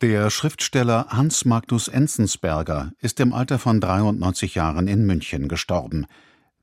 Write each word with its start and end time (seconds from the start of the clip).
Der 0.00 0.28
Schriftsteller 0.28 1.06
Hans 1.10 1.44
Magnus 1.44 1.86
Enzensberger 1.86 2.92
ist 2.98 3.20
im 3.20 3.32
Alter 3.32 3.60
von 3.60 3.80
93 3.80 4.56
Jahren 4.56 4.88
in 4.88 5.06
München 5.06 5.46
gestorben. 5.46 6.06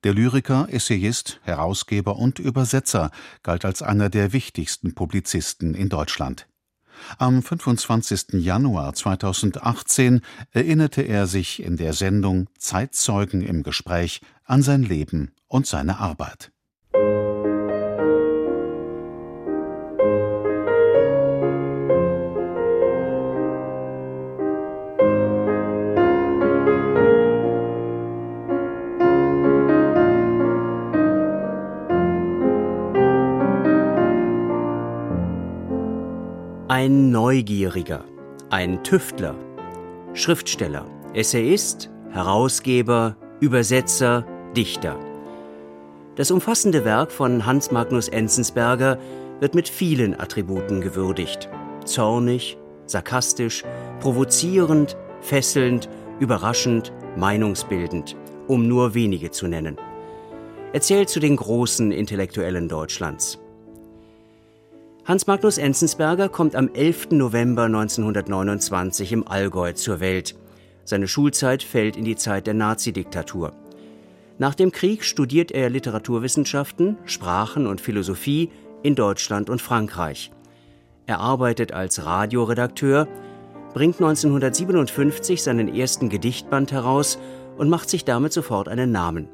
Der 0.04 0.14
Lyriker, 0.14 0.68
Essayist, 0.70 1.40
Herausgeber 1.44 2.18
und 2.18 2.40
Übersetzer 2.40 3.10
galt 3.42 3.64
als 3.64 3.82
einer 3.82 4.10
der 4.10 4.34
wichtigsten 4.34 4.96
Publizisten 4.96 5.76
in 5.76 5.88
Deutschland. 5.88 6.48
Am 7.20 7.42
25. 7.42 8.34
Januar 8.34 8.94
2018 8.94 10.22
erinnerte 10.52 11.02
er 11.02 11.26
sich 11.26 11.64
in 11.64 11.78
der 11.78 11.94
Sendung 11.94 12.50
Zeitzeugen 12.60 13.42
im 13.42 13.64
Gespräch 13.64 14.20
an 14.44 14.62
sein 14.62 14.84
Leben 14.84 15.32
und 15.48 15.66
seine 15.66 16.00
Arbeit. 16.00 16.52
Ein 36.84 37.12
Neugieriger, 37.12 38.04
ein 38.50 38.84
Tüftler, 38.84 39.36
Schriftsteller, 40.16 40.84
Essayist, 41.14 41.92
Herausgeber, 42.10 43.16
Übersetzer, 43.40 44.26
Dichter. 44.58 44.98
Das 46.16 46.32
umfassende 46.32 46.84
Werk 46.84 47.12
von 47.12 47.46
Hans 47.46 47.70
Magnus 47.70 48.08
Enzensberger 48.08 48.98
wird 49.40 49.54
mit 49.54 49.70
vielen 49.70 50.20
Attributen 50.20 50.82
gewürdigt. 50.82 51.50
Zornig, 51.86 52.58
sarkastisch, 52.88 53.64
provozierend, 54.00 54.98
fesselnd, 55.20 55.88
überraschend, 56.20 56.92
meinungsbildend, 57.16 58.16
um 58.48 58.68
nur 58.68 58.96
wenige 58.96 59.30
zu 59.30 59.46
nennen. 59.46 59.78
Er 60.74 60.82
zählt 60.82 61.10
zu 61.10 61.20
den 61.20 61.36
großen 61.36 61.92
Intellektuellen 61.92 62.68
Deutschlands. 62.68 63.40
Hans 65.12 65.28
Magnus 65.28 65.58
Enzensberger 65.58 66.30
kommt 66.30 66.56
am 66.56 66.70
11. 66.74 67.12
November 67.12 67.64
1929 67.64 69.12
im 69.12 69.28
Allgäu 69.28 69.74
zur 69.74 70.00
Welt. 70.00 70.36
Seine 70.86 71.10
Schulzeit 71.10 71.64
fällt 71.64 71.98
in 71.98 72.06
die 72.06 72.16
Zeit 72.16 72.48
der 72.48 72.54
Nazidiktatur. 72.54 73.52
Nach 74.38 74.56
dem 74.56 74.72
Krieg 74.72 75.04
studiert 75.04 75.52
er 75.52 75.70
Literaturwissenschaften, 75.70 76.98
Sprachen 77.04 77.68
und 77.68 77.82
Philosophie 77.82 78.52
in 78.84 78.96
Deutschland 78.96 79.50
und 79.50 79.62
Frankreich. 79.62 80.32
Er 81.08 81.20
arbeitet 81.20 81.74
als 81.74 82.06
Radioredakteur, 82.06 83.10
bringt 83.74 83.96
1957 83.96 85.44
seinen 85.44 85.76
ersten 85.76 86.08
Gedichtband 86.08 86.72
heraus 86.72 87.20
und 87.58 87.68
macht 87.68 87.90
sich 87.90 88.06
damit 88.06 88.32
sofort 88.32 88.70
einen 88.70 88.94
Namen. 88.94 89.28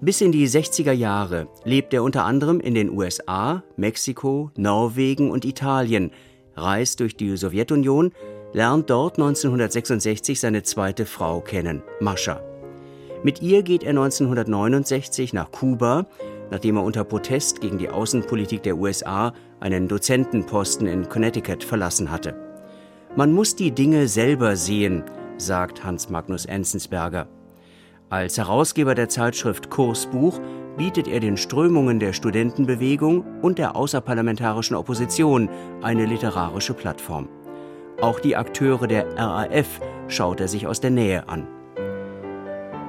Bis 0.00 0.20
in 0.20 0.30
die 0.30 0.46
60er 0.46 0.92
Jahre 0.92 1.48
lebt 1.64 1.92
er 1.92 2.04
unter 2.04 2.24
anderem 2.24 2.60
in 2.60 2.74
den 2.74 2.90
USA, 2.90 3.64
Mexiko, 3.76 4.52
Norwegen 4.56 5.32
und 5.32 5.44
Italien, 5.44 6.12
reist 6.54 7.00
durch 7.00 7.16
die 7.16 7.36
Sowjetunion, 7.36 8.12
lernt 8.52 8.90
dort 8.90 9.18
1966 9.18 10.38
seine 10.38 10.62
zweite 10.62 11.04
Frau 11.04 11.40
kennen, 11.40 11.82
Mascha. 12.00 12.40
Mit 13.24 13.42
ihr 13.42 13.64
geht 13.64 13.82
er 13.82 13.90
1969 13.90 15.32
nach 15.32 15.50
Kuba, 15.50 16.06
nachdem 16.52 16.76
er 16.76 16.84
unter 16.84 17.02
Protest 17.02 17.60
gegen 17.60 17.78
die 17.78 17.88
Außenpolitik 17.88 18.62
der 18.62 18.76
USA 18.76 19.32
einen 19.58 19.88
Dozentenposten 19.88 20.86
in 20.86 21.08
Connecticut 21.08 21.64
verlassen 21.64 22.12
hatte. 22.12 22.36
Man 23.16 23.32
muss 23.32 23.56
die 23.56 23.72
Dinge 23.72 24.06
selber 24.06 24.54
sehen, 24.54 25.02
sagt 25.38 25.82
Hans 25.82 26.08
Magnus 26.08 26.46
Enzensberger. 26.46 27.26
Als 28.10 28.38
Herausgeber 28.38 28.94
der 28.94 29.10
Zeitschrift 29.10 29.68
Kursbuch 29.68 30.40
bietet 30.78 31.08
er 31.08 31.20
den 31.20 31.36
Strömungen 31.36 32.00
der 32.00 32.14
Studentenbewegung 32.14 33.22
und 33.42 33.58
der 33.58 33.76
außerparlamentarischen 33.76 34.76
Opposition 34.76 35.50
eine 35.82 36.06
literarische 36.06 36.72
Plattform. 36.72 37.28
Auch 38.00 38.18
die 38.18 38.34
Akteure 38.34 38.86
der 38.86 39.14
RAF 39.18 39.80
schaut 40.06 40.40
er 40.40 40.48
sich 40.48 40.66
aus 40.66 40.80
der 40.80 40.90
Nähe 40.90 41.28
an. 41.28 41.46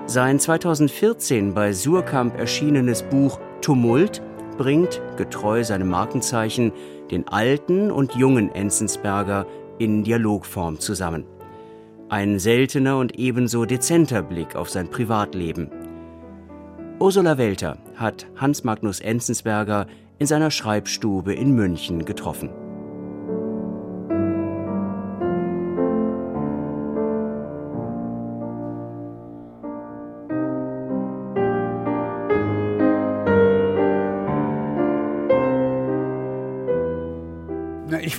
Sein 0.05 0.39
2014 0.39 1.53
bei 1.53 1.73
Surkamp 1.73 2.37
erschienenes 2.37 3.03
Buch 3.03 3.41
Tumult 3.59 4.21
bringt, 4.57 5.01
getreu 5.17 5.65
seinem 5.65 5.89
Markenzeichen, 5.89 6.71
den 7.11 7.27
alten 7.27 7.91
und 7.91 8.15
jungen 8.15 8.55
Enzensberger 8.55 9.45
in 9.79 10.05
Dialogform 10.05 10.79
zusammen. 10.79 11.25
Ein 12.09 12.39
seltener 12.39 12.97
und 12.97 13.19
ebenso 13.19 13.65
dezenter 13.65 14.23
Blick 14.23 14.55
auf 14.55 14.67
sein 14.67 14.89
Privatleben. 14.89 15.69
Ursula 16.99 17.37
Welter 17.37 17.77
hat 17.97 18.25
Hans 18.35 18.63
Magnus 18.63 18.99
Enzensberger 18.99 19.85
in 20.17 20.25
seiner 20.25 20.49
Schreibstube 20.49 21.35
in 21.35 21.51
München 21.51 22.05
getroffen. 22.05 22.49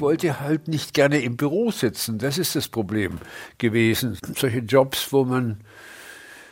Ich 0.01 0.03
wollte 0.03 0.41
halt 0.41 0.67
nicht 0.67 0.95
gerne 0.95 1.21
im 1.21 1.37
Büro 1.37 1.71
sitzen. 1.71 2.17
Das 2.17 2.39
ist 2.39 2.57
das 2.57 2.69
Problem 2.69 3.19
gewesen. 3.59 4.17
Solche 4.35 4.61
Jobs, 4.61 5.13
wo 5.13 5.27
man 5.27 5.61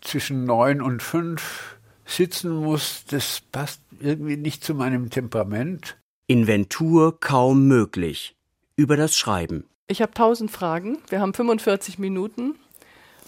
zwischen 0.02 0.44
neun 0.44 0.82
und 0.82 1.02
fünf 1.02 1.78
sitzen 2.04 2.54
muss, 2.54 3.06
das 3.06 3.40
passt 3.50 3.80
irgendwie 4.00 4.36
nicht 4.36 4.62
zu 4.62 4.74
meinem 4.74 5.08
Temperament. 5.08 5.96
Inventur 6.26 7.18
kaum 7.20 7.66
möglich. 7.66 8.36
Über 8.76 8.98
das 8.98 9.16
Schreiben. 9.16 9.64
Ich 9.86 10.02
habe 10.02 10.12
tausend 10.12 10.50
Fragen. 10.50 10.98
Wir 11.08 11.22
haben 11.22 11.32
45 11.32 11.98
Minuten. 11.98 12.54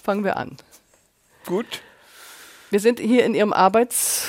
Fangen 0.02 0.22
wir 0.22 0.36
an. 0.36 0.58
Gut. 1.46 1.80
Wir 2.68 2.80
sind 2.80 3.00
hier 3.00 3.24
in 3.24 3.34
Ihrem 3.34 3.54
Arbeits 3.54 4.28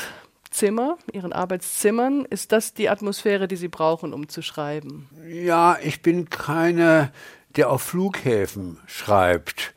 Zimmer, 0.52 0.98
Ihren 1.12 1.34
Arbeitszimmern. 1.34 2.26
Ist 2.26 2.52
das 2.52 2.74
die 2.74 2.90
Atmosphäre, 2.90 3.48
die 3.48 3.56
Sie 3.56 3.70
brauchen, 3.70 4.14
um 4.14 4.30
zu 4.30 4.42
schreiben? 4.42 5.10
Ja, 5.28 5.78
ich 5.82 6.02
bin 6.02 6.30
keiner, 6.30 7.12
der 7.56 7.70
auf 7.70 7.82
Flughäfen 7.82 8.78
schreibt. 8.86 9.74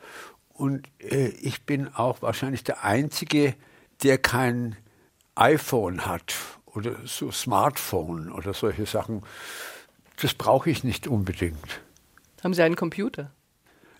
Und 0.53 0.87
äh, 0.99 1.29
ich 1.29 1.63
bin 1.63 1.93
auch 1.93 2.21
wahrscheinlich 2.21 2.63
der 2.63 2.83
Einzige, 2.83 3.55
der 4.03 4.17
kein 4.17 4.75
iPhone 5.35 6.05
hat 6.05 6.35
oder 6.65 6.95
so 7.05 7.31
Smartphone 7.31 8.31
oder 8.31 8.53
solche 8.53 8.85
Sachen. 8.85 9.23
Das 10.21 10.33
brauche 10.33 10.69
ich 10.69 10.83
nicht 10.83 11.07
unbedingt. 11.07 11.81
Haben 12.43 12.53
Sie 12.53 12.61
einen 12.61 12.75
Computer? 12.75 13.31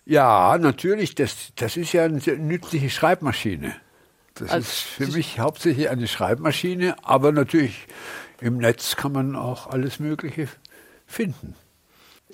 Ja, 0.04 0.56
natürlich. 0.58 1.14
Das, 1.14 1.52
das 1.56 1.76
ist 1.76 1.92
ja 1.92 2.04
eine 2.04 2.20
nützliche 2.38 2.90
Schreibmaschine. 2.90 3.74
Das 4.36 4.50
also, 4.50 4.66
ist 4.66 4.80
für 4.80 5.06
mich 5.08 5.38
hauptsächlich 5.38 5.88
eine 5.88 6.06
Schreibmaschine, 6.06 6.96
aber 7.02 7.32
natürlich 7.32 7.86
im 8.40 8.58
Netz 8.58 8.96
kann 8.96 9.12
man 9.12 9.34
auch 9.34 9.66
alles 9.66 9.98
Mögliche 9.98 10.48
finden. 11.06 11.54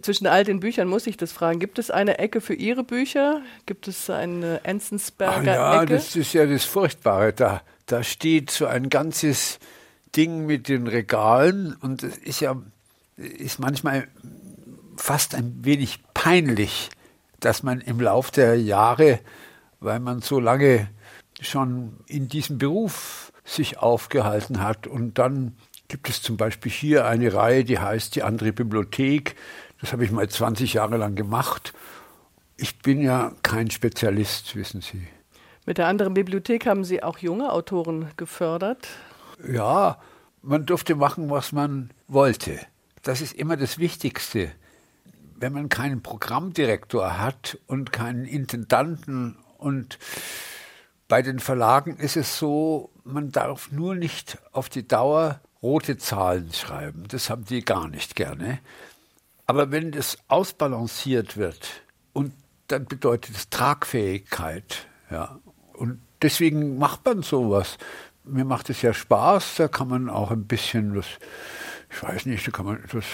Zwischen 0.01 0.27
all 0.27 0.43
den 0.43 0.59
Büchern 0.61 0.89
muss 0.89 1.07
ich 1.07 1.17
das 1.17 1.33
fragen. 1.33 1.61
Gibt 1.61 1.79
es 1.79 1.91
eine 1.91 2.19
Ecke 2.19 2.41
für 2.41 2.55
Ihre 2.55 2.83
Bücher? 2.83 3.43
Gibt 3.67 3.87
es 3.87 4.11
eine 4.11 4.65
Enzensberger 4.65 5.55
ja, 5.55 5.83
Ecke? 5.83 5.93
Ja, 5.93 5.99
das 5.99 6.17
ist 6.17 6.33
ja 6.33 6.47
das 6.47 6.65
Furchtbare. 6.65 7.33
Da, 7.33 7.63
da 7.87 8.03
steht 8.03 8.51
so 8.51 8.67
ein 8.67 8.89
ganzes 8.89 9.61
Ding 10.17 10.47
mit 10.47 10.69
den 10.69 10.89
Regalen 10.89 11.77
und 11.81 12.03
es 12.03 12.19
ist 12.19 12.41
ja 12.41 12.57
ist 13.17 13.61
manchmal 13.61 14.09
fast 14.97 15.35
ein 15.35 15.65
wenig 15.65 16.01
peinlich, 16.15 16.91
dass 17.41 17.63
man 17.63 17.81
im 17.81 18.01
Lauf 18.01 18.31
der 18.31 18.61
Jahre, 18.61 19.21
weil 19.81 20.01
man 20.01 20.21
so 20.21 20.41
lange 20.41 20.89
schon 21.43 21.97
in 22.07 22.29
diesem 22.29 22.59
Beruf 22.59 23.33
sich 23.45 23.79
aufgehalten 23.79 24.63
hat. 24.63 24.87
Und 24.87 25.19
dann 25.19 25.57
gibt 25.89 26.09
es 26.09 26.23
zum 26.23 26.37
Beispiel 26.37 26.73
hier 26.73 27.07
eine 27.07 27.35
Reihe, 27.35 27.65
die 27.65 27.79
heißt 27.79 28.17
die 28.17 28.23
andere 28.23 28.53
Bibliothek. 28.53 29.37
Das 29.81 29.93
habe 29.93 30.05
ich 30.05 30.11
mal 30.11 30.29
20 30.29 30.75
Jahre 30.75 30.97
lang 30.97 31.15
gemacht. 31.15 31.75
Ich 32.57 32.79
bin 32.79 33.01
ja 33.01 33.33
kein 33.43 33.71
Spezialist, 33.71 34.55
wissen 34.55 34.81
Sie. 34.81 35.07
Mit 35.67 35.79
der 35.79 35.87
anderen 35.87 36.15
Bibliothek 36.15 36.67
haben 36.67 36.85
Sie 36.85 37.03
auch 37.03 37.19
junge 37.19 37.53
Autoren 37.53 38.11
gefördert? 38.17 38.89
Ja, 39.47 39.99
man 40.43 40.67
durfte 40.67 40.95
machen, 40.95 41.31
was 41.31 41.53
man 41.53 41.91
wollte. 42.09 42.59
Das 43.03 43.21
ist 43.21 43.35
immer 43.35 43.57
das 43.57 43.79
Wichtigste. 43.79 44.53
Wenn 45.37 45.53
man 45.53 45.69
keinen 45.69 46.03
Programmdirektor 46.03 47.19
hat 47.19 47.59
und 47.67 47.93
keinen 47.93 48.25
Intendanten 48.25 49.37
und 49.59 49.99
bei 51.13 51.21
den 51.21 51.41
Verlagen 51.41 51.99
ist 51.99 52.17
es 52.17 52.39
so, 52.39 52.89
man 53.05 53.33
darf 53.33 53.71
nur 53.71 53.95
nicht 53.95 54.39
auf 54.51 54.71
die 54.71 54.89
Dauer 54.89 55.43
rote 55.63 55.99
Zahlen 55.99 56.51
schreiben. 56.55 57.05
Das 57.07 57.29
haben 57.29 57.45
die 57.45 57.63
gar 57.63 57.87
nicht 57.87 58.17
gerne. 58.17 58.61
Aber 59.45 59.71
wenn 59.71 59.93
das 59.93 60.17
ausbalanciert 60.29 61.37
wird 61.37 61.83
und 62.15 62.33
dann 62.69 62.87
bedeutet 62.87 63.37
es 63.37 63.51
Tragfähigkeit, 63.51 64.87
ja. 65.11 65.39
Und 65.75 66.01
deswegen 66.23 66.79
macht 66.79 67.05
man 67.05 67.21
sowas. 67.23 67.77
Mir 68.25 68.47
macht 68.47 68.71
es 68.71 68.81
ja 68.81 68.95
Spaß, 68.95 69.57
da 69.57 69.69
kann 69.69 69.89
man 69.89 70.09
auch 70.09 70.31
ein 70.31 70.47
bisschen 70.47 70.97
was, 70.97 71.09
ich 71.91 72.03
weiß 72.03 72.25
nicht, 72.25 72.47
da 72.47 72.53
kann 72.53 72.65
man 72.65 72.83
etwas 72.83 73.05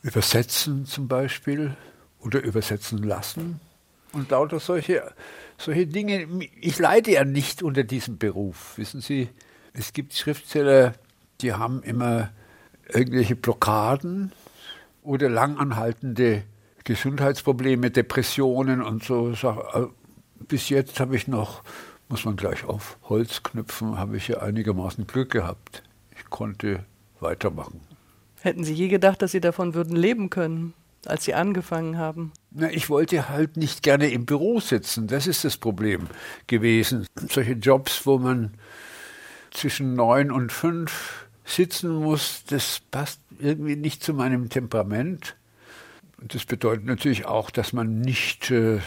übersetzen 0.00 0.86
zum 0.86 1.06
Beispiel 1.06 1.76
oder 2.20 2.40
übersetzen 2.42 3.02
lassen. 3.02 3.60
Und 4.12 4.30
lauter 4.30 4.58
solche, 4.58 5.12
solche 5.60 5.86
Dinge. 5.86 6.26
Ich 6.60 6.78
leide 6.78 7.12
ja 7.12 7.24
nicht 7.24 7.62
unter 7.62 7.84
diesem 7.84 8.18
Beruf. 8.18 8.76
Wissen 8.76 9.00
Sie, 9.00 9.28
es 9.72 9.92
gibt 9.92 10.14
Schriftsteller, 10.14 10.94
die 11.40 11.52
haben 11.52 11.82
immer 11.82 12.30
irgendwelche 12.88 13.36
Blockaden 13.36 14.32
oder 15.02 15.28
langanhaltende 15.28 16.42
Gesundheitsprobleme, 16.84 17.90
Depressionen 17.90 18.82
und 18.82 19.04
so. 19.04 19.30
Äh, 19.30 19.86
bis 20.48 20.68
jetzt 20.68 20.98
habe 20.98 21.14
ich 21.14 21.28
noch, 21.28 21.62
muss 22.08 22.24
man 22.24 22.36
gleich 22.36 22.64
auf 22.64 22.98
Holz 23.08 23.42
knüpfen, 23.42 23.98
habe 23.98 24.16
ich 24.16 24.28
ja 24.28 24.38
einigermaßen 24.38 25.06
Glück 25.06 25.30
gehabt. 25.30 25.82
Ich 26.16 26.24
konnte 26.30 26.84
weitermachen. 27.20 27.80
Hätten 28.40 28.64
Sie 28.64 28.72
je 28.72 28.88
gedacht, 28.88 29.20
dass 29.22 29.32
Sie 29.32 29.40
davon 29.40 29.74
würden 29.74 29.94
leben 29.94 30.30
können, 30.30 30.72
als 31.06 31.24
Sie 31.24 31.34
angefangen 31.34 31.98
haben? 31.98 32.32
Na, 32.52 32.70
ich 32.70 32.90
wollte 32.90 33.28
halt 33.28 33.56
nicht 33.56 33.82
gerne 33.82 34.10
im 34.10 34.26
Büro 34.26 34.58
sitzen. 34.58 35.06
Das 35.06 35.26
ist 35.26 35.44
das 35.44 35.56
Problem 35.56 36.08
gewesen. 36.48 37.06
Solche 37.28 37.52
Jobs, 37.52 38.06
wo 38.06 38.18
man 38.18 38.54
zwischen 39.52 39.94
neun 39.94 40.30
und 40.32 40.50
fünf 40.50 41.26
sitzen 41.44 41.94
muss, 41.94 42.44
das 42.44 42.80
passt 42.90 43.20
irgendwie 43.38 43.76
nicht 43.76 44.02
zu 44.02 44.14
meinem 44.14 44.48
Temperament. 44.48 45.36
Und 46.20 46.34
das 46.34 46.44
bedeutet 46.44 46.84
natürlich 46.84 47.26
auch, 47.26 47.50
dass 47.50 47.72
man 47.72 48.00
nicht 48.00 48.50
äh, 48.50 48.80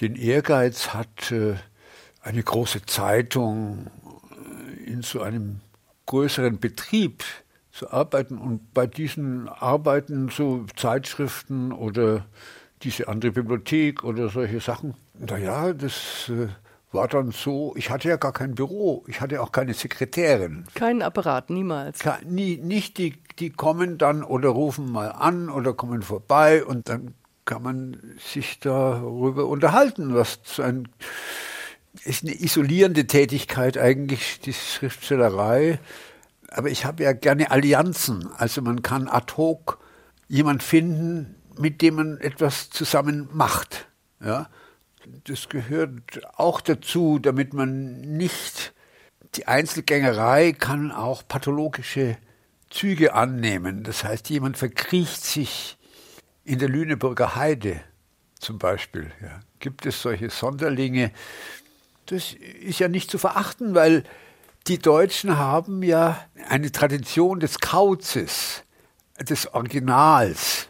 den 0.00 0.16
Ehrgeiz 0.16 0.88
hat, 0.88 1.30
äh, 1.32 1.54
eine 2.22 2.42
große 2.42 2.86
Zeitung 2.86 3.90
äh, 4.84 4.90
in 4.90 5.02
so 5.02 5.22
einem 5.22 5.60
größeren 6.06 6.58
Betrieb 6.58 7.24
zu 7.70 7.90
arbeiten 7.90 8.38
und 8.38 8.72
bei 8.74 8.86
diesen 8.86 9.48
Arbeiten 9.48 10.28
so 10.28 10.66
Zeitschriften 10.76 11.72
oder 11.72 12.26
diese 12.86 13.08
andere 13.08 13.32
Bibliothek 13.32 14.04
oder 14.04 14.28
solche 14.28 14.60
Sachen, 14.60 14.94
naja, 15.18 15.72
das 15.72 16.30
äh, 16.30 16.46
war 16.92 17.08
dann 17.08 17.32
so, 17.32 17.74
ich 17.76 17.90
hatte 17.90 18.08
ja 18.08 18.16
gar 18.16 18.32
kein 18.32 18.54
Büro, 18.54 19.04
ich 19.08 19.20
hatte 19.20 19.42
auch 19.42 19.50
keine 19.50 19.74
Sekretärin. 19.74 20.64
Keinen 20.74 21.02
Apparat, 21.02 21.50
niemals. 21.50 21.98
Ke 21.98 22.18
nie, 22.24 22.58
nicht 22.58 22.98
die, 22.98 23.14
die 23.40 23.50
kommen 23.50 23.98
dann 23.98 24.22
oder 24.22 24.50
rufen 24.50 24.90
mal 24.90 25.08
an 25.08 25.50
oder 25.50 25.74
kommen 25.74 26.02
vorbei 26.02 26.64
und 26.64 26.88
dann 26.88 27.14
kann 27.44 27.62
man 27.62 27.96
sich 28.18 28.60
darüber 28.60 29.46
unterhalten, 29.46 30.14
was 30.14 30.38
ein 30.60 30.88
ist 32.04 32.22
eine 32.22 32.38
isolierende 32.40 33.06
Tätigkeit 33.06 33.78
eigentlich, 33.78 34.38
die 34.40 34.52
Schriftstellerei. 34.52 35.80
Aber 36.50 36.68
ich 36.68 36.84
habe 36.84 37.02
ja 37.02 37.12
gerne 37.12 37.50
Allianzen. 37.50 38.28
Also 38.36 38.60
man 38.60 38.82
kann 38.82 39.08
ad 39.08 39.32
hoc 39.38 39.78
jemand 40.28 40.62
finden, 40.62 41.34
mit 41.58 41.82
dem 41.82 41.94
man 41.96 42.18
etwas 42.18 42.70
zusammen 42.70 43.28
macht. 43.32 43.88
Ja? 44.20 44.48
Das 45.24 45.48
gehört 45.48 46.20
auch 46.36 46.60
dazu, 46.60 47.18
damit 47.18 47.54
man 47.54 48.00
nicht 48.00 48.72
die 49.34 49.46
Einzelgängerei 49.46 50.52
kann 50.52 50.90
auch 50.90 51.26
pathologische 51.26 52.16
Züge 52.70 53.14
annehmen. 53.14 53.82
Das 53.82 54.04
heißt, 54.04 54.30
jemand 54.30 54.56
verkriecht 54.56 55.24
sich 55.24 55.76
in 56.44 56.58
der 56.58 56.68
Lüneburger 56.68 57.36
Heide 57.36 57.80
zum 58.38 58.58
Beispiel. 58.58 59.10
Ja. 59.22 59.40
Gibt 59.58 59.86
es 59.86 60.02
solche 60.02 60.30
Sonderlinge? 60.30 61.10
Das 62.06 62.32
ist 62.32 62.78
ja 62.78 62.88
nicht 62.88 63.10
zu 63.10 63.18
verachten, 63.18 63.74
weil 63.74 64.04
die 64.66 64.78
Deutschen 64.78 65.38
haben 65.38 65.82
ja 65.82 66.24
eine 66.48 66.72
Tradition 66.72 67.40
des 67.40 67.60
Kauzes, 67.60 68.62
des 69.20 69.52
Originals. 69.54 70.68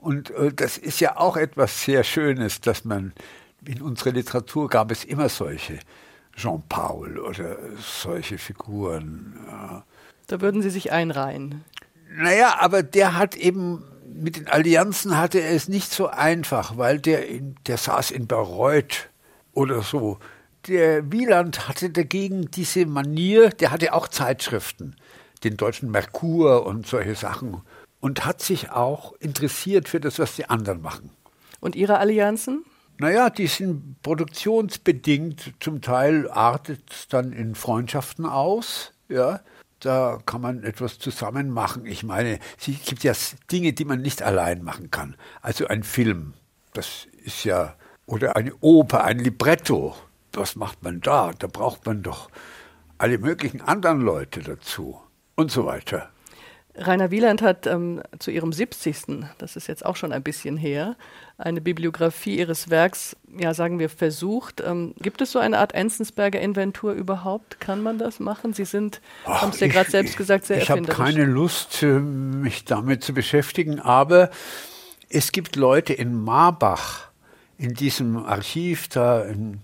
Und 0.00 0.30
äh, 0.30 0.52
das 0.52 0.78
ist 0.78 1.00
ja 1.00 1.16
auch 1.16 1.36
etwas 1.36 1.82
sehr 1.82 2.04
Schönes, 2.04 2.60
dass 2.60 2.84
man 2.84 3.12
in 3.64 3.82
unserer 3.82 4.12
Literatur 4.12 4.68
gab 4.68 4.90
es 4.90 5.04
immer 5.04 5.28
solche 5.28 5.78
Jean 6.36 6.62
Paul 6.68 7.18
oder 7.18 7.56
solche 7.80 8.38
Figuren. 8.38 9.38
Ja. 9.46 9.84
Da 10.28 10.40
würden 10.40 10.62
Sie 10.62 10.70
sich 10.70 10.92
einreihen. 10.92 11.64
Naja, 12.16 12.56
aber 12.60 12.82
der 12.82 13.16
hat 13.16 13.36
eben 13.36 13.84
mit 14.06 14.36
den 14.36 14.48
Allianzen 14.48 15.16
hatte 15.16 15.40
er 15.40 15.54
es 15.54 15.68
nicht 15.68 15.92
so 15.92 16.08
einfach, 16.08 16.76
weil 16.76 16.98
der, 16.98 17.28
in, 17.28 17.56
der 17.66 17.76
saß 17.76 18.10
in 18.10 18.26
Bayreuth 18.26 19.10
oder 19.52 19.82
so 19.82 20.18
der 20.68 21.10
Wieland 21.12 21.68
hatte 21.68 21.90
dagegen 21.90 22.50
diese 22.50 22.86
Manier, 22.86 23.50
der 23.50 23.70
hatte 23.70 23.92
auch 23.92 24.08
Zeitschriften, 24.08 24.96
den 25.44 25.56
deutschen 25.56 25.90
Merkur 25.90 26.66
und 26.66 26.86
solche 26.86 27.14
Sachen, 27.14 27.62
und 28.00 28.24
hat 28.24 28.42
sich 28.42 28.70
auch 28.70 29.12
interessiert 29.20 29.88
für 29.88 30.00
das, 30.00 30.18
was 30.18 30.36
die 30.36 30.48
anderen 30.48 30.82
machen. 30.82 31.10
Und 31.60 31.76
Ihre 31.76 31.98
Allianzen? 31.98 32.64
Naja, 32.98 33.30
die 33.30 33.46
sind 33.46 34.02
produktionsbedingt. 34.02 35.54
Zum 35.60 35.80
Teil 35.80 36.28
artet 36.30 36.80
es 36.90 37.08
dann 37.08 37.32
in 37.32 37.54
Freundschaften 37.54 38.26
aus. 38.26 38.92
Ja, 39.08 39.40
da 39.80 40.18
kann 40.26 40.40
man 40.40 40.64
etwas 40.64 40.98
zusammen 40.98 41.50
machen. 41.50 41.86
Ich 41.86 42.02
meine, 42.02 42.40
es 42.58 42.66
gibt 42.84 43.04
ja 43.04 43.12
Dinge, 43.50 43.72
die 43.72 43.84
man 43.84 44.02
nicht 44.02 44.22
allein 44.22 44.62
machen 44.62 44.90
kann. 44.90 45.16
Also 45.40 45.68
ein 45.68 45.84
Film, 45.84 46.34
das 46.72 47.06
ist 47.24 47.44
ja, 47.44 47.74
oder 48.06 48.36
eine 48.36 48.54
Oper, 48.60 49.04
ein 49.04 49.18
Libretto 49.18 49.94
was 50.38 50.56
macht 50.56 50.82
man 50.82 51.00
da? 51.00 51.32
Da 51.38 51.46
braucht 51.46 51.86
man 51.86 52.02
doch 52.02 52.30
alle 52.96 53.18
möglichen 53.18 53.60
anderen 53.60 54.00
Leute 54.00 54.40
dazu 54.40 55.00
und 55.34 55.50
so 55.50 55.66
weiter. 55.66 56.10
Rainer 56.78 57.10
Wieland 57.10 57.42
hat 57.42 57.66
ähm, 57.66 58.02
zu 58.18 58.30
ihrem 58.30 58.52
70. 58.52 59.26
das 59.38 59.56
ist 59.56 59.66
jetzt 59.66 59.84
auch 59.84 59.96
schon 59.96 60.12
ein 60.12 60.22
bisschen 60.22 60.56
her, 60.56 60.96
eine 61.36 61.60
Bibliografie 61.60 62.38
ihres 62.38 62.70
Werks, 62.70 63.16
ja 63.36 63.52
sagen 63.54 63.78
wir, 63.78 63.88
versucht. 63.88 64.62
Ähm, 64.64 64.94
gibt 65.00 65.20
es 65.20 65.32
so 65.32 65.38
eine 65.38 65.58
Art 65.58 65.74
Enzensberger 65.74 66.40
Inventur 66.40 66.92
überhaupt? 66.92 67.60
Kann 67.60 67.82
man 67.82 67.98
das 67.98 68.20
machen? 68.20 68.52
Sie 68.52 68.64
sind, 68.64 69.00
haben 69.24 69.50
es 69.50 69.60
ja 69.60 69.68
gerade 69.68 69.90
selbst 69.90 70.16
gesagt, 70.16 70.46
sehr 70.46 70.58
ich 70.58 70.68
erfinderisch. 70.68 70.94
Ich 70.94 71.04
habe 71.04 71.12
keine 71.12 71.24
Lust, 71.24 71.82
äh, 71.82 71.86
mich 71.86 72.64
damit 72.64 73.02
zu 73.02 73.12
beschäftigen, 73.12 73.80
aber 73.80 74.30
es 75.08 75.32
gibt 75.32 75.56
Leute 75.56 75.92
in 75.92 76.14
Marbach, 76.22 77.08
in 77.56 77.74
diesem 77.74 78.16
Archiv 78.16 78.88
da 78.88 79.24
in 79.24 79.60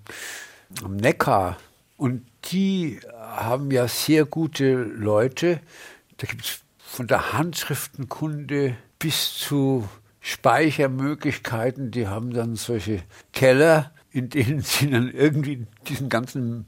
am 0.82 0.96
Neckar. 0.96 1.56
Und 1.96 2.26
die 2.46 3.00
haben 3.12 3.70
ja 3.70 3.86
sehr 3.88 4.24
gute 4.24 4.74
Leute. 4.74 5.60
Da 6.16 6.26
gibt 6.26 6.44
es 6.44 6.63
von 6.94 7.08
der 7.08 7.32
Handschriftenkunde 7.32 8.76
bis 9.00 9.36
zu 9.36 9.88
Speichermöglichkeiten. 10.20 11.90
Die 11.90 12.06
haben 12.06 12.32
dann 12.32 12.54
solche 12.54 13.02
Keller, 13.32 13.90
in 14.12 14.30
denen 14.30 14.60
sie 14.62 14.90
dann 14.90 15.10
irgendwie 15.10 15.66
diesen 15.88 16.08
ganzen, 16.08 16.66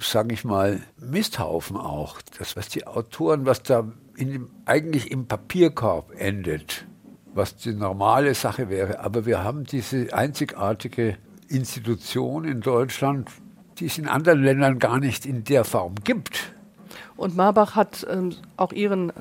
sage 0.00 0.32
ich 0.32 0.44
mal, 0.44 0.80
Misthaufen 0.98 1.76
auch, 1.76 2.22
das, 2.38 2.56
was 2.56 2.68
die 2.68 2.86
Autoren, 2.86 3.44
was 3.44 3.62
da 3.62 3.92
dem, 4.18 4.48
eigentlich 4.64 5.10
im 5.10 5.26
Papierkorb 5.26 6.10
endet, 6.16 6.86
was 7.34 7.56
die 7.56 7.74
normale 7.74 8.34
Sache 8.34 8.70
wäre. 8.70 9.00
Aber 9.00 9.26
wir 9.26 9.44
haben 9.44 9.64
diese 9.64 10.14
einzigartige 10.14 11.18
Institution 11.48 12.46
in 12.46 12.62
Deutschland, 12.62 13.28
die 13.78 13.86
es 13.86 13.98
in 13.98 14.08
anderen 14.08 14.42
Ländern 14.42 14.78
gar 14.78 14.98
nicht 15.00 15.26
in 15.26 15.44
der 15.44 15.64
Form 15.64 15.96
gibt. 16.02 16.54
Und 17.18 17.36
Marbach 17.36 17.76
hat 17.76 18.06
ähm, 18.10 18.34
auch 18.56 18.72
ihren 18.72 19.12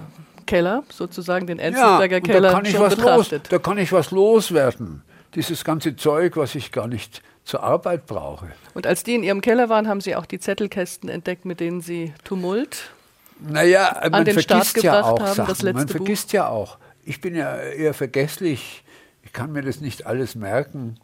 Keller, 0.45 0.83
sozusagen 0.89 1.47
den 1.47 1.59
Enzensberger 1.59 2.17
ja, 2.17 2.21
Keller, 2.21 2.41
da 2.49 2.51
kann 2.51 2.65
ich 2.65 2.79
was 2.79 2.95
betrachtet. 2.95 3.43
Los, 3.43 3.49
da 3.49 3.59
kann 3.59 3.77
ich 3.77 3.91
was 3.91 4.11
loswerden. 4.11 5.03
Dieses 5.35 5.63
ganze 5.63 5.95
Zeug, 5.95 6.37
was 6.37 6.55
ich 6.55 6.71
gar 6.71 6.87
nicht 6.87 7.21
zur 7.43 7.63
Arbeit 7.63 8.05
brauche. 8.05 8.47
Und 8.73 8.87
als 8.87 9.03
die 9.03 9.15
in 9.15 9.23
Ihrem 9.23 9.41
Keller 9.41 9.69
waren, 9.69 9.87
haben 9.87 10.01
Sie 10.01 10.15
auch 10.15 10.25
die 10.25 10.39
Zettelkästen 10.39 11.09
entdeckt, 11.09 11.45
mit 11.45 11.59
denen 11.59 11.81
Sie 11.81 12.13
Tumult 12.23 12.91
naja, 13.39 13.89
an 13.89 14.25
den 14.25 14.39
Start 14.39 14.73
gebracht 14.73 14.83
ja 14.83 15.03
auch 15.03 15.19
haben, 15.19 15.35
Sachen. 15.35 15.73
Man 15.73 15.87
vergisst 15.87 16.27
Buch. 16.27 16.33
ja 16.33 16.47
auch. 16.47 16.77
Ich 17.03 17.21
bin 17.21 17.35
ja 17.35 17.57
eher 17.57 17.93
vergesslich. 17.93 18.83
Ich 19.23 19.33
kann 19.33 19.51
mir 19.51 19.61
das 19.61 19.81
nicht 19.81 20.05
alles 20.05 20.35
merken. 20.35 20.99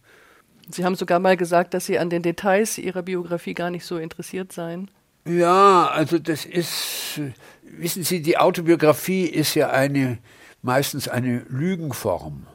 Sie 0.69 0.85
haben 0.85 0.95
sogar 0.95 1.19
mal 1.19 1.35
gesagt, 1.35 1.73
dass 1.73 1.85
Sie 1.85 1.99
an 1.99 2.09
den 2.09 2.21
Details 2.21 2.77
Ihrer 2.77 3.01
Biografie 3.01 3.53
gar 3.53 3.69
nicht 3.69 3.85
so 3.85 3.97
interessiert 3.97 4.51
seien. 4.51 4.89
Ja, 5.25 5.87
also 5.87 6.17
das 6.17 6.45
ist, 6.45 7.21
wissen 7.63 8.03
Sie, 8.03 8.21
die 8.21 8.37
Autobiografie 8.37 9.25
ist 9.25 9.53
ja 9.53 9.69
eine, 9.69 10.17
meistens 10.63 11.07
eine 11.07 11.45
Lügenform. 11.47 12.47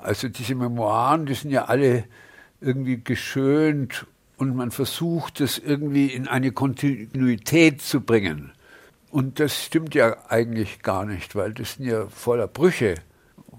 Also 0.00 0.28
diese 0.28 0.54
Memoiren, 0.54 1.26
die 1.26 1.34
sind 1.34 1.50
ja 1.50 1.66
alle 1.66 2.04
irgendwie 2.60 3.02
geschönt 3.02 4.06
und 4.38 4.56
man 4.56 4.70
versucht 4.70 5.40
es 5.40 5.58
irgendwie 5.58 6.06
in 6.06 6.26
eine 6.26 6.52
Kontinuität 6.52 7.82
zu 7.82 8.00
bringen. 8.00 8.52
Und 9.10 9.38
das 9.40 9.64
stimmt 9.64 9.94
ja 9.94 10.16
eigentlich 10.28 10.82
gar 10.82 11.04
nicht, 11.04 11.36
weil 11.36 11.52
das 11.52 11.74
sind 11.74 11.86
ja 11.86 12.06
voller 12.08 12.48
Brüche, 12.48 12.96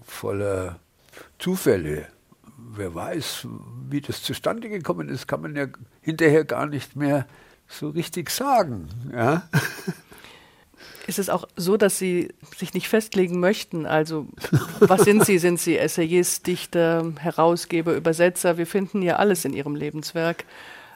voller 0.04 0.80
Zufälle. 1.40 2.08
Wer 2.58 2.94
weiß, 2.94 3.48
wie 3.90 4.02
das 4.02 4.24
zustande 4.24 4.70
gekommen 4.70 5.10
ist, 5.10 5.28
kann 5.28 5.42
man 5.42 5.56
ja 5.56 5.68
hinterher 6.02 6.44
gar 6.44 6.66
nicht 6.66 6.96
mehr 6.96 7.28
so 7.68 7.90
richtig 7.90 8.30
sagen. 8.30 8.88
Ja? 9.14 9.48
Ist 11.08 11.20
es 11.20 11.30
auch 11.30 11.48
so, 11.56 11.78
dass 11.78 11.98
Sie 11.98 12.34
sich 12.58 12.74
nicht 12.74 12.90
festlegen 12.90 13.40
möchten? 13.40 13.86
Also, 13.86 14.28
was 14.80 15.04
sind 15.04 15.26
Sie? 15.26 15.38
Sind 15.38 15.58
Sie 15.58 15.78
Essayist, 15.78 16.46
Dichter, 16.48 17.14
Herausgeber, 17.20 17.94
Übersetzer? 17.96 18.58
Wir 18.58 18.68
finden 18.68 19.02
ja 19.02 19.16
alles 19.16 19.46
in 19.46 19.54
Ihrem 19.54 19.76
Lebenswerk. 19.76 20.44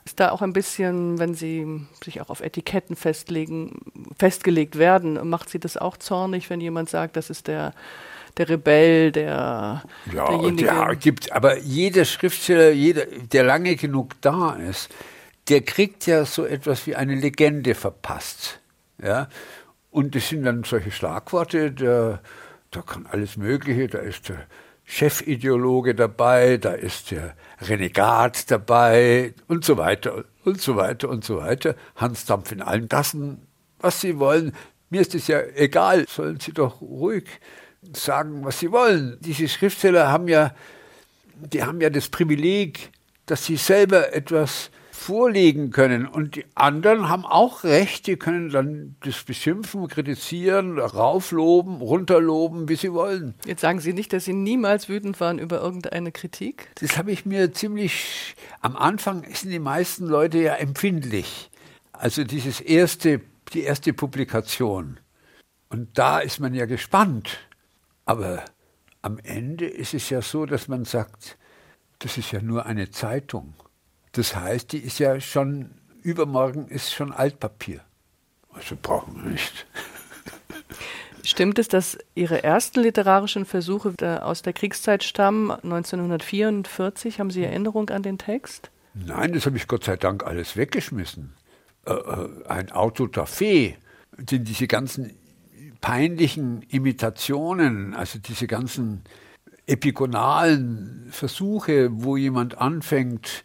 Ist 0.04 0.20
da 0.20 0.32
auch 0.32 0.42
ein 0.42 0.52
bisschen, 0.52 1.18
wenn 1.18 1.34
Sie 1.34 1.86
sich 2.04 2.20
auch 2.20 2.30
auf 2.30 2.42
Etiketten 2.42 2.98
festlegen, 2.98 3.80
festgelegt 4.18 4.78
werden, 4.78 5.30
macht 5.30 5.50
Sie 5.50 5.60
das 5.60 5.78
auch 5.78 5.96
zornig, 5.96 6.50
wenn 6.50 6.60
jemand 6.60 6.90
sagt, 6.90 7.16
das 7.16 7.30
ist 7.30 7.48
der, 7.48 7.74
der 8.38 8.50
Rebell, 8.50 9.12
der 9.14 9.84
ja, 10.14 10.28
derjenige? 10.28 10.66
Ja, 10.66 10.94
gibt, 10.94 11.32
aber 11.32 11.60
jeder 11.60 12.04
Schriftsteller, 12.04 12.72
jeder, 12.72 13.06
der 13.06 13.44
lange 13.44 13.76
genug 13.76 14.20
da 14.22 14.54
ist, 14.56 14.90
der 15.50 15.62
kriegt 15.62 16.08
ja 16.08 16.26
so 16.26 16.46
etwas 16.46 16.88
wie 16.88 16.96
eine 16.96 17.16
Legende 17.16 17.76
verpasst. 17.76 18.60
Ja? 19.02 19.28
Und 19.90 20.16
das 20.16 20.30
sind 20.30 20.44
dann 20.44 20.64
solche 20.64 20.92
Schlagworte, 20.92 21.72
da, 21.72 22.22
da 22.72 22.82
kann 22.82 23.06
alles 23.08 23.38
Mögliche, 23.38 23.88
da 23.88 24.00
ist 24.00 24.30
der 24.30 24.46
Chefideologe 24.86 25.96
dabei, 25.96 26.58
da 26.58 26.72
ist 26.72 27.12
der 27.12 27.36
Renegat 27.62 28.50
dabei 28.50 29.34
und 29.48 29.64
so 29.64 29.78
weiter 29.78 30.26
und 30.44 30.62
so 30.62 30.76
weiter 30.76 31.10
und 31.10 31.24
so 31.24 31.38
weiter. 31.38 31.76
Hans 31.96 32.26
Dampf 32.26 32.52
in 32.52 32.62
allen 32.62 32.88
Gassen, 32.88 33.48
was 33.80 34.02
Sie 34.02 34.20
wollen. 34.20 34.54
Mir 34.90 35.02
ist 35.02 35.16
es 35.16 35.28
ja 35.28 35.42
egal, 35.56 36.06
sollen 36.08 36.40
Sie 36.40 36.52
doch 36.52 36.82
ruhig 36.82 37.26
sagen, 37.94 38.44
was 38.44 38.60
Sie 38.60 38.72
wollen. 38.72 39.18
Diese 39.22 39.48
Schriftsteller 39.48 40.10
haben 40.10 40.28
ja, 40.28 40.54
die 41.36 41.64
haben 41.64 41.82
ja 41.82 41.90
das 41.90 42.10
Privileg, 42.10 42.92
dass 43.26 43.46
sie 43.46 43.56
selber 43.56 44.14
etwas 44.14 44.72
vorlegen 45.02 45.72
können. 45.72 46.06
Und 46.08 46.36
die 46.36 46.46
anderen 46.54 47.10
haben 47.10 47.26
auch 47.26 47.64
Recht, 47.64 48.06
die 48.06 48.18
können 48.18 48.50
dann 48.50 48.96
das 49.04 49.24
beschimpfen, 49.24 49.88
kritisieren, 49.88 50.78
raufloben, 50.78 51.82
runterloben, 51.82 52.70
wie 52.70 52.76
sie 52.76 52.94
wollen. 52.94 53.34
Jetzt 53.46 53.62
sagen 53.62 53.80
Sie 53.80 53.94
nicht, 53.94 54.14
dass 54.14 54.26
Sie 54.26 54.34
niemals 54.34 54.90
wütend 54.90 55.20
waren 55.20 55.40
über 55.40 55.60
irgendeine 55.60 56.12
Kritik? 56.12 56.70
Das 56.80 56.98
habe 56.98 57.12
ich 57.12 57.26
mir 57.26 57.52
ziemlich, 57.52 58.36
am 58.62 58.76
Anfang 58.76 59.26
sind 59.34 59.50
die 59.50 59.60
meisten 59.60 60.06
Leute 60.06 60.38
ja 60.38 60.54
empfindlich. 60.54 61.50
Also 61.92 62.24
dieses 62.24 62.62
erste, 62.62 63.22
die 63.54 63.64
erste 63.64 63.94
Publikation. 63.94 65.00
Und 65.70 65.98
da 65.98 66.20
ist 66.20 66.40
man 66.40 66.54
ja 66.54 66.66
gespannt. 66.66 67.40
Aber 68.06 68.44
am 69.02 69.18
Ende 69.20 69.66
ist 69.66 69.96
es 69.96 70.10
ja 70.12 70.22
so, 70.22 70.46
dass 70.46 70.68
man 70.68 70.86
sagt, 70.86 71.38
das 72.00 72.18
ist 72.18 72.32
ja 72.32 72.42
nur 72.42 72.66
eine 72.68 72.92
Zeitung. 72.92 73.56
Das 74.14 74.36
heißt, 74.36 74.72
die 74.74 74.80
ist 74.80 75.00
ja 75.00 75.20
schon, 75.20 75.72
übermorgen 76.02 76.68
ist 76.68 76.94
schon 76.94 77.12
Altpapier. 77.14 77.82
Also 78.54 78.76
brauchen 78.82 79.24
wir 79.24 79.32
nicht. 79.32 79.66
Stimmt 81.24 81.60
es, 81.60 81.68
dass 81.68 81.98
Ihre 82.16 82.44
ersten 82.44 82.82
literarischen 82.82 83.46
Versuche 83.46 83.94
aus 84.24 84.42
der 84.42 84.54
Kriegszeit 84.54 85.04
stammen? 85.04 85.52
1944, 85.52 87.20
haben 87.20 87.30
Sie 87.30 87.44
Erinnerung 87.44 87.90
an 87.90 88.04
den 88.04 88.18
Text? 88.18 88.72
Nein, 88.94 89.34
das 89.34 89.46
habe 89.46 89.56
ich 89.58 89.68
Gott 89.68 89.84
sei 89.84 89.96
Dank 89.96 90.26
alles 90.26 90.58
weggeschmissen. 90.58 91.34
Äh, 91.86 91.94
äh 91.94 92.46
ein 92.48 92.72
Autodafé, 92.72 93.76
sind 94.30 94.48
diese 94.48 94.68
ganzen 94.68 95.16
peinlichen 95.80 96.62
Imitationen, 96.64 97.94
also 97.96 98.20
diese 98.20 98.48
ganzen 98.48 99.04
epigonalen 99.68 101.08
Versuche, 101.12 101.90
wo 101.92 102.18
jemand 102.18 102.58
anfängt, 102.58 103.44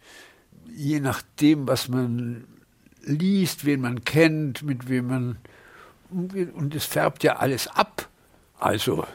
je 0.77 0.99
nachdem, 0.99 1.67
was 1.67 1.87
man 1.87 2.45
liest, 3.01 3.65
wen 3.65 3.81
man 3.81 4.03
kennt, 4.03 4.63
mit 4.63 4.87
wem 4.89 5.07
man 5.07 5.37
umgeht. 6.09 6.53
Und 6.53 6.75
es 6.75 6.85
färbt 6.85 7.23
ja 7.23 7.37
alles 7.37 7.67
ab. 7.67 8.07
Also, 8.59 9.05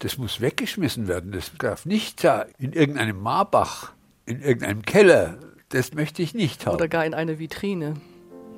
das 0.00 0.18
muss 0.18 0.40
weggeschmissen 0.40 1.06
werden. 1.06 1.32
Das 1.32 1.52
darf 1.58 1.86
nicht 1.86 2.24
da 2.24 2.46
in 2.58 2.72
irgendeinem 2.72 3.20
Marbach, 3.20 3.92
in 4.26 4.42
irgendeinem 4.42 4.82
Keller. 4.82 5.38
Das 5.68 5.94
möchte 5.94 6.22
ich 6.22 6.34
nicht 6.34 6.66
haben. 6.66 6.74
Oder 6.74 6.88
gar 6.88 7.06
in 7.06 7.14
eine 7.14 7.38
Vitrine. 7.38 7.94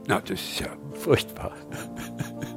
Na, 0.07 0.21
das 0.21 0.41
ist 0.41 0.61
ja 0.61 0.77
furchtbar. 0.95 1.55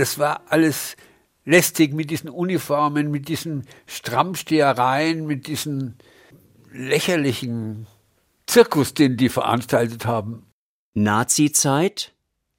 das 0.00 0.18
war 0.18 0.42
alles 0.48 0.96
lästig 1.44 1.92
mit 1.92 2.10
diesen 2.10 2.30
Uniformen, 2.30 3.10
mit 3.10 3.28
diesen 3.28 3.66
Strammstehereien, 3.86 5.26
mit 5.26 5.46
diesen 5.46 5.96
lächerlichen 6.72 7.86
Zirkus, 8.46 8.94
den 8.94 9.16
die 9.16 9.28
veranstaltet 9.28 10.06
haben. 10.06 10.46
Nazizeit, 10.94 12.14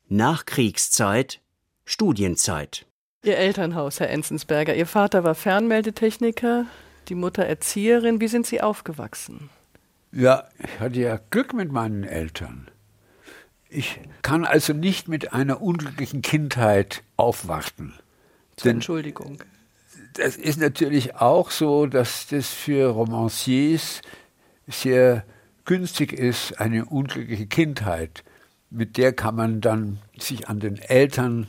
Nachkriegszeit, 0.07 1.41
Studienzeit. 1.83 2.85
Ihr 3.23 3.37
Elternhaus, 3.37 3.99
Herr 3.99 4.09
Enzensberger. 4.09 4.75
Ihr 4.75 4.87
Vater 4.87 5.23
war 5.23 5.35
Fernmeldetechniker, 5.35 6.65
die 7.07 7.15
Mutter 7.15 7.43
Erzieherin. 7.43 8.21
Wie 8.21 8.27
sind 8.27 8.45
Sie 8.45 8.61
aufgewachsen? 8.61 9.49
Ja, 10.11 10.47
ich 10.59 10.79
hatte 10.79 10.99
ja 10.99 11.19
Glück 11.29 11.53
mit 11.53 11.71
meinen 11.71 12.03
Eltern. 12.03 12.69
Ich 13.73 14.01
kann 14.21 14.43
also 14.43 14.73
nicht 14.73 15.07
mit 15.07 15.31
einer 15.31 15.61
unglücklichen 15.61 16.21
Kindheit 16.21 17.03
aufwarten. 17.15 17.93
Zur 18.57 18.71
Entschuldigung. 18.71 19.41
Das 20.11 20.35
ist 20.35 20.59
natürlich 20.59 21.15
auch 21.15 21.51
so, 21.51 21.85
dass 21.85 22.27
das 22.27 22.49
für 22.49 22.89
Romanciers 22.89 24.01
sehr 24.67 25.23
günstig 25.63 26.11
ist, 26.11 26.59
eine 26.59 26.83
unglückliche 26.83 27.47
Kindheit. 27.47 28.25
Mit 28.69 28.97
der 28.97 29.13
kann 29.13 29.35
man 29.35 29.61
dann 29.61 29.99
sich 30.19 30.49
an 30.49 30.59
den 30.59 30.77
Eltern 30.77 31.47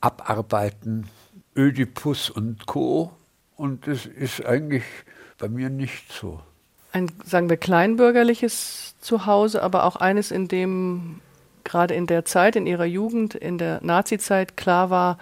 abarbeiten, 0.00 1.08
Ödipus 1.54 2.30
und 2.30 2.64
Co. 2.64 3.12
Und 3.54 3.86
das 3.86 4.06
ist 4.06 4.46
eigentlich 4.46 4.84
bei 5.36 5.50
mir 5.50 5.68
nicht 5.68 6.10
so 6.10 6.40
ein, 6.92 7.10
sagen 7.24 7.48
wir, 7.48 7.56
kleinbürgerliches 7.56 8.94
Zuhause, 9.00 9.62
aber 9.62 9.84
auch 9.84 9.96
eines, 9.96 10.30
in 10.30 10.48
dem 10.48 11.20
gerade 11.64 11.94
in 11.94 12.06
der 12.06 12.24
Zeit, 12.24 12.56
in 12.56 12.66
ihrer 12.66 12.86
Jugend, 12.86 13.34
in 13.34 13.58
der 13.58 13.80
Nazizeit 13.82 14.56
klar 14.56 14.90
war, 14.90 15.18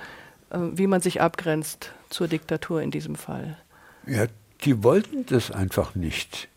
äh, 0.51 0.59
wie 0.59 0.87
man 0.87 1.01
sich 1.01 1.21
abgrenzt 1.21 1.93
zur 2.09 2.29
Diktatur 2.29 2.83
in 2.83 2.91
diesem 2.91 3.17
Fall. 3.17 3.59
Ja, 4.07 4.27
die 4.63 4.83
wollten 4.83 5.27
das 5.27 5.51
einfach 5.51 5.95
nicht. 5.95 6.49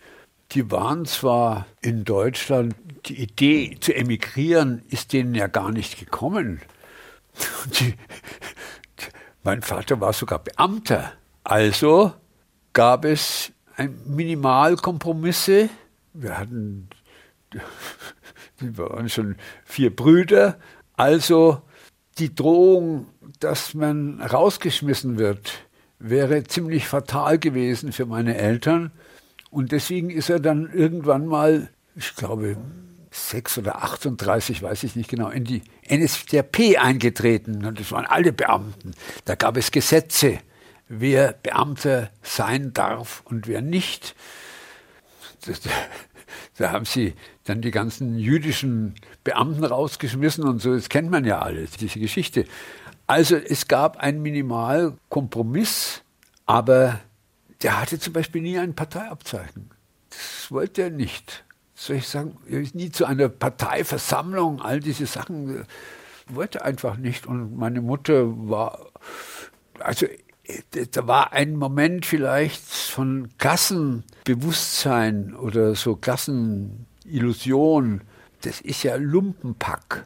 Die 0.52 0.72
waren 0.72 1.06
zwar 1.06 1.66
in 1.82 2.06
Deutschland, 2.06 2.76
die 3.06 3.22
Idee 3.22 3.78
zu 3.80 3.94
emigrieren 3.96 4.84
ist 4.90 5.14
denen 5.14 5.36
ja 5.36 5.48
gar 5.48 5.72
nicht 5.72 6.00
gekommen. 6.00 6.62
Die, 7.80 7.94
mein 9.44 9.62
Vater 9.62 10.02
war 10.02 10.12
sogar 10.12 10.40
Beamter. 10.40 11.14
Also 11.44 12.14
gab 12.74 13.06
es 13.06 13.52
Minimalkompromisse. 13.88 15.70
Wir 16.14 16.38
hatten, 16.38 16.90
wir 18.60 18.78
waren 18.78 19.10
schon 19.10 19.36
vier 19.64 19.96
Brüder. 19.96 20.58
Also 20.96 21.62
die 22.18 22.36
Drohung, 22.36 23.08
dass 23.40 23.74
man 23.74 24.22
rausgeschmissen 24.22 25.18
wird, 25.18 25.66
wäre 26.00 26.44
ziemlich 26.44 26.88
fatal 26.88 27.40
gewesen 27.40 27.92
für 27.92 28.06
meine 28.06 28.36
Eltern. 28.38 28.92
Und 29.50 29.72
deswegen 29.72 30.10
ist 30.10 30.30
er 30.30 30.40
dann 30.40 30.72
irgendwann 30.72 31.26
mal, 31.26 31.70
ich 31.96 32.16
glaube, 32.16 32.58
sechs 33.12 33.58
oder 33.58 33.84
38, 33.84 34.62
weiß 34.62 34.84
ich 34.84 34.96
nicht 34.96 35.10
genau, 35.10 35.30
in 35.30 35.44
die 35.44 35.64
NSDAP 35.90 36.78
eingetreten. 36.80 37.66
Und 37.66 37.80
das 37.80 37.92
waren 37.92 38.06
alle 38.06 38.32
Beamten. 38.32 38.92
Da 39.26 39.36
gab 39.36 39.58
es 39.58 39.72
Gesetze 39.72 40.40
wer 40.90 41.34
Beamter 41.34 42.10
sein 42.22 42.74
darf 42.74 43.22
und 43.26 43.48
wer 43.48 43.62
nicht. 43.62 44.16
Das, 45.46 45.62
da 46.58 46.72
haben 46.72 46.86
sie 46.86 47.14
dann 47.46 47.62
die 47.62 47.72
ganzen 47.72 48.20
jüdischen 48.20 48.96
Beamten 49.24 49.64
rausgeschmissen 49.64 50.44
und 50.44 50.62
so, 50.62 50.76
das 50.76 50.90
kennt 50.90 51.10
man 51.10 51.24
ja 51.24 51.40
alles, 51.40 51.72
diese 51.72 52.00
Geschichte. 52.00 52.46
Also 53.08 53.38
es 53.38 53.68
gab 53.68 53.98
einen 53.98 54.22
Minimalkompromiss, 54.22 56.02
aber 56.46 57.00
der 57.62 57.80
hatte 57.80 58.00
zum 58.00 58.14
Beispiel 58.14 58.42
nie 58.42 58.60
ein 58.60 58.76
Parteiabzeichen. 58.76 59.72
Das 60.10 60.52
wollte 60.52 60.84
er 60.84 60.90
nicht. 60.90 61.46
Soll 61.76 61.98
ich 61.98 62.08
sagen, 62.08 62.38
er 62.50 62.60
ist 62.60 62.76
nie 62.76 62.92
zu 62.92 63.06
einer 63.06 63.30
Parteiversammlung, 63.30 64.62
all 64.62 64.80
diese 64.80 65.06
Sachen, 65.06 65.62
äh, 65.62 65.64
wollte 66.28 66.64
einfach 66.64 66.98
nicht. 66.98 67.26
Und 67.26 67.58
meine 67.58 67.82
Mutter 67.82 68.26
war, 68.50 68.92
also 69.80 70.06
da 70.92 71.08
war 71.08 71.34
ein 71.34 71.56
Moment 71.56 72.06
vielleicht 72.06 72.62
von 72.62 73.30
Klassenbewusstsein 73.38 75.36
oder 75.36 75.76
so 75.76 75.96
Klassenillusion. 75.96 78.02
Das 78.42 78.62
ist 78.62 78.84
ja 78.84 78.96
Lumpenpack. 78.96 80.06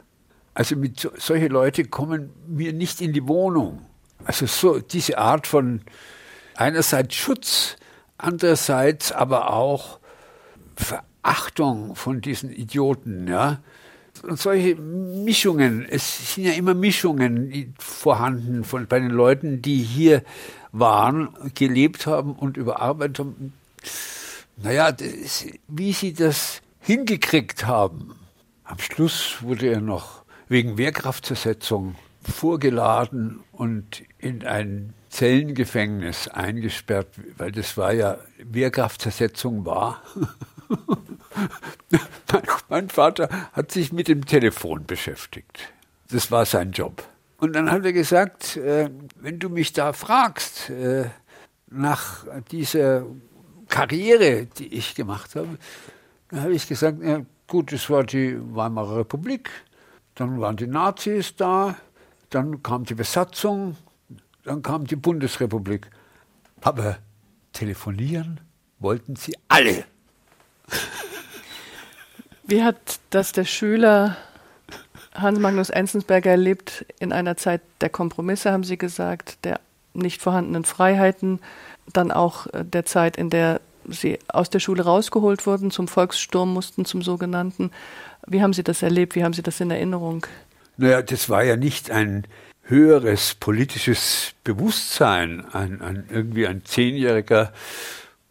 Also 0.54 0.76
mit 0.76 1.00
so, 1.00 1.10
solche 1.16 1.48
Leute 1.48 1.84
kommen 1.84 2.30
mir 2.46 2.72
nicht 2.72 3.00
in 3.00 3.12
die 3.12 3.26
Wohnung. 3.26 3.86
Also 4.24 4.46
so 4.46 4.78
diese 4.78 5.18
Art 5.18 5.46
von 5.46 5.82
einerseits 6.56 7.14
Schutz, 7.14 7.76
andererseits 8.18 9.12
aber 9.12 9.52
auch 9.52 9.98
Verachtung 10.76 11.96
von 11.96 12.20
diesen 12.20 12.50
Idioten, 12.50 13.28
ja. 13.28 13.60
Solche 14.30 14.76
Mischungen, 14.76 15.86
es 15.88 16.34
sind 16.34 16.44
ja 16.44 16.52
immer 16.52 16.74
Mischungen 16.74 17.74
vorhanden 17.78 18.64
von, 18.64 18.86
bei 18.86 18.98
den 18.98 19.10
Leuten, 19.10 19.62
die 19.62 19.82
hier 19.82 20.22
waren, 20.72 21.28
gelebt 21.54 22.06
haben 22.06 22.34
und 22.34 22.56
überarbeitet 22.56 23.18
haben. 23.20 23.52
Naja, 24.56 24.92
das, 24.92 25.46
wie 25.68 25.92
sie 25.92 26.12
das 26.12 26.62
hingekriegt 26.80 27.66
haben. 27.66 28.14
Am 28.64 28.78
Schluss 28.78 29.42
wurde 29.42 29.68
er 29.68 29.80
noch 29.80 30.22
wegen 30.48 30.78
Wehrkraftzersetzung 30.78 31.96
vorgeladen 32.22 33.40
und 33.52 34.02
in 34.18 34.44
ein 34.44 34.94
Zellengefängnis 35.10 36.28
eingesperrt, 36.28 37.08
weil 37.36 37.52
das 37.52 37.76
war 37.76 37.92
ja 37.92 38.18
Wehrkraftzersetzung 38.38 39.64
war. 39.64 40.02
mein 42.68 42.88
Vater 42.88 43.28
hat 43.52 43.72
sich 43.72 43.92
mit 43.92 44.08
dem 44.08 44.24
Telefon 44.26 44.86
beschäftigt. 44.86 45.72
Das 46.10 46.30
war 46.30 46.46
sein 46.46 46.72
Job. 46.72 47.02
Und 47.38 47.54
dann 47.54 47.70
hat 47.70 47.84
er 47.84 47.92
gesagt, 47.92 48.56
äh, 48.56 48.90
wenn 49.16 49.38
du 49.38 49.48
mich 49.48 49.72
da 49.72 49.92
fragst 49.92 50.70
äh, 50.70 51.10
nach 51.68 52.24
dieser 52.50 53.04
Karriere, 53.68 54.46
die 54.46 54.72
ich 54.72 54.94
gemacht 54.94 55.34
habe, 55.34 55.58
dann 56.30 56.42
habe 56.42 56.54
ich 56.54 56.68
gesagt, 56.68 57.02
ja, 57.02 57.20
gut, 57.46 57.72
das 57.72 57.90
war 57.90 58.04
die 58.04 58.36
Weimarer 58.54 58.98
Republik, 58.98 59.50
dann 60.14 60.40
waren 60.40 60.56
die 60.56 60.66
Nazis 60.66 61.36
da, 61.36 61.76
dann 62.30 62.62
kam 62.62 62.84
die 62.84 62.94
Besatzung, 62.94 63.76
dann 64.44 64.62
kam 64.62 64.86
die 64.86 64.96
Bundesrepublik. 64.96 65.90
Aber 66.60 66.98
telefonieren 67.52 68.40
wollten 68.78 69.16
sie 69.16 69.36
alle. 69.48 69.84
Wie 72.46 72.62
hat 72.62 73.00
das 73.10 73.32
der 73.32 73.44
Schüler 73.44 74.16
Hans 75.14 75.38
Magnus 75.38 75.70
Enzensberger 75.70 76.30
erlebt 76.30 76.84
in 76.98 77.12
einer 77.12 77.36
Zeit 77.36 77.62
der 77.80 77.88
Kompromisse, 77.88 78.50
haben 78.52 78.64
Sie 78.64 78.76
gesagt, 78.76 79.44
der 79.44 79.60
nicht 79.94 80.20
vorhandenen 80.20 80.64
Freiheiten, 80.64 81.38
dann 81.92 82.10
auch 82.10 82.46
äh, 82.48 82.64
der 82.64 82.84
Zeit, 82.84 83.16
in 83.16 83.30
der 83.30 83.60
Sie 83.86 84.18
aus 84.28 84.50
der 84.50 84.60
Schule 84.60 84.82
rausgeholt 84.82 85.46
wurden, 85.46 85.70
zum 85.70 85.88
Volkssturm 85.88 86.52
mussten, 86.52 86.84
zum 86.84 87.02
sogenannten. 87.02 87.70
Wie 88.26 88.42
haben 88.42 88.54
Sie 88.54 88.64
das 88.64 88.82
erlebt? 88.82 89.14
Wie 89.14 89.22
haben 89.22 89.34
Sie 89.34 89.42
das 89.42 89.60
in 89.60 89.70
Erinnerung? 89.70 90.26
Naja, 90.76 91.02
das 91.02 91.28
war 91.28 91.44
ja 91.44 91.56
nicht 91.56 91.90
ein 91.90 92.26
höheres 92.62 93.34
politisches 93.34 94.32
Bewusstsein. 94.42 95.44
Ein, 95.52 95.82
ein, 95.82 96.08
irgendwie 96.10 96.46
ein 96.46 96.64
Zehnjähriger 96.64 97.52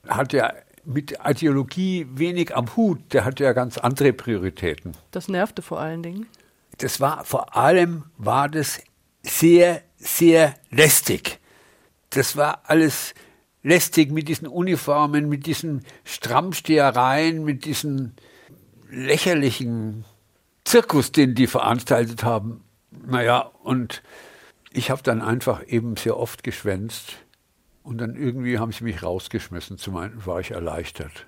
hat 0.07 0.33
ja 0.33 0.51
mit 0.85 1.17
Ideologie 1.25 2.07
wenig 2.11 2.55
am 2.55 2.75
Hut. 2.75 3.13
Der 3.13 3.25
hatte 3.25 3.43
ja 3.43 3.53
ganz 3.53 3.77
andere 3.77 4.13
Prioritäten. 4.13 4.93
Das 5.11 5.27
nervte 5.27 5.61
vor 5.61 5.79
allen 5.79 6.03
Dingen. 6.03 6.27
Das 6.77 6.99
war 6.99 7.23
vor 7.23 7.55
allem 7.55 8.05
war 8.17 8.49
das 8.49 8.81
sehr, 9.21 9.81
sehr 9.97 10.55
lästig. 10.69 11.39
Das 12.09 12.35
war 12.35 12.61
alles 12.65 13.13
lästig 13.63 14.11
mit 14.11 14.27
diesen 14.27 14.47
Uniformen, 14.47 15.29
mit 15.29 15.45
diesen 15.45 15.83
Strammstehereien, 16.03 17.43
mit 17.43 17.65
diesen 17.65 18.15
lächerlichen 18.89 20.05
Zirkus, 20.65 21.11
den 21.11 21.35
die 21.35 21.47
veranstaltet 21.47 22.23
haben. 22.23 22.63
Naja, 22.91 23.51
und 23.63 24.03
ich 24.71 24.91
habe 24.91 25.01
dann 25.03 25.21
einfach 25.21 25.65
eben 25.65 25.95
sehr 25.97 26.17
oft 26.17 26.43
geschwänzt 26.43 27.22
und 27.83 27.97
dann 27.99 28.15
irgendwie 28.15 28.59
haben 28.59 28.71
sie 28.71 28.83
mich 28.83 29.03
rausgeschmissen. 29.03 29.77
Zum 29.77 29.97
einen 29.97 30.25
war 30.25 30.39
ich 30.39 30.51
erleichtert. 30.51 31.27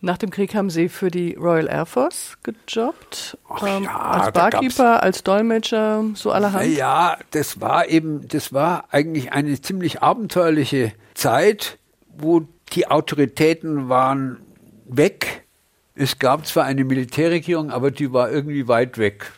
Nach 0.00 0.18
dem 0.18 0.28
Krieg 0.28 0.54
haben 0.54 0.68
Sie 0.68 0.90
für 0.90 1.10
die 1.10 1.32
Royal 1.32 1.66
Air 1.66 1.86
Force 1.86 2.36
gejobbt, 2.42 3.38
ähm, 3.66 3.84
ja, 3.84 3.96
als 3.96 4.32
Barkeeper, 4.32 5.02
als 5.02 5.22
Dolmetscher, 5.22 6.04
so 6.12 6.30
allerhand. 6.30 6.66
Ja, 6.76 7.16
das 7.30 7.62
war 7.62 7.88
eben, 7.88 8.28
das 8.28 8.52
war 8.52 8.84
eigentlich 8.90 9.32
eine 9.32 9.58
ziemlich 9.62 10.02
abenteuerliche 10.02 10.92
Zeit, 11.14 11.78
wo 12.18 12.46
die 12.74 12.86
Autoritäten 12.86 13.88
waren 13.88 14.42
weg. 14.84 15.46
Es 15.94 16.18
gab 16.18 16.44
zwar 16.44 16.64
eine 16.64 16.84
Militärregierung, 16.84 17.70
aber 17.70 17.90
die 17.90 18.12
war 18.12 18.30
irgendwie 18.30 18.68
weit 18.68 18.98
weg. 18.98 19.32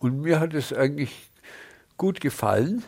Und 0.00 0.22
mir 0.22 0.40
hat 0.40 0.54
es 0.54 0.72
eigentlich 0.72 1.30
gut 1.96 2.20
gefallen. 2.20 2.82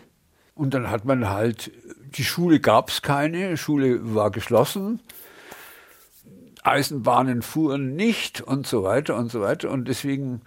Und 0.63 0.75
dann 0.75 0.91
hat 0.93 1.05
man 1.05 1.29
halt, 1.29 1.73
die 2.17 2.23
Schule 2.23 2.61
gab 2.61 2.89
es 2.89 3.03
keine, 3.03 3.57
Schule 3.57 4.15
war 4.15 4.31
geschlossen. 4.31 5.01
Eisenbahnen 6.63 7.43
fuhren 7.43 7.97
nicht 7.97 8.41
und 8.41 8.65
so 8.69 8.85
weiter 8.85 9.17
und 9.17 9.33
so 9.33 9.41
weiter. 9.41 9.73
Und 9.73 9.89
deswegen, 9.89 10.41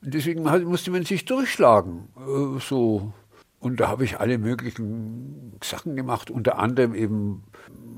deswegen 0.00 0.42
musste 0.64 0.90
man 0.90 1.04
sich 1.04 1.26
durchschlagen. 1.26 2.08
Äh, 2.16 2.58
so. 2.58 3.12
Und 3.60 3.78
da 3.78 3.86
habe 3.86 4.02
ich 4.02 4.18
alle 4.18 4.36
möglichen 4.36 5.56
Sachen 5.62 5.94
gemacht, 5.94 6.28
unter 6.28 6.58
anderem 6.58 6.92
eben 6.92 7.44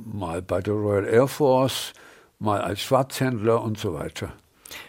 mal 0.04 0.42
bei 0.42 0.60
der 0.60 0.74
Royal 0.74 1.06
Air 1.06 1.28
Force, 1.28 1.94
mal 2.38 2.60
als 2.60 2.82
Schwarzhändler 2.82 3.62
und 3.62 3.78
so 3.78 3.94
weiter. 3.94 4.34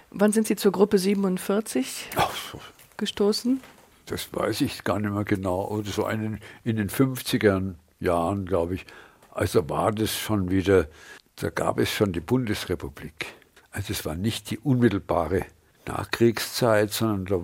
Wann 0.09 0.33
sind 0.33 0.45
Sie 0.45 0.57
zur 0.57 0.73
Gruppe 0.73 0.97
47 0.97 2.09
Ach, 2.17 2.35
so. 2.51 2.59
gestoßen? 2.97 3.61
Das 4.05 4.33
weiß 4.33 4.61
ich 4.61 4.83
gar 4.83 4.99
nicht 4.99 5.11
mehr 5.11 5.23
genau. 5.23 5.67
Oder 5.67 5.89
so 5.89 6.05
einen, 6.05 6.39
in 6.63 6.75
den 6.77 6.89
50er 6.89 7.75
Jahren, 7.99 8.45
glaube 8.45 8.75
ich. 8.75 8.85
Also 9.31 9.67
war 9.69 9.91
das 9.91 10.15
schon 10.15 10.49
wieder 10.49 10.87
da 11.35 11.49
gab 11.49 11.79
es 11.79 11.91
schon 11.91 12.13
die 12.13 12.21
Bundesrepublik. 12.21 13.25
Also 13.71 13.91
es 13.91 14.05
war 14.05 14.15
nicht 14.15 14.51
die 14.51 14.59
unmittelbare 14.59 15.45
Nachkriegszeit, 15.85 16.91
sondern 16.91 17.25
der 17.25 17.41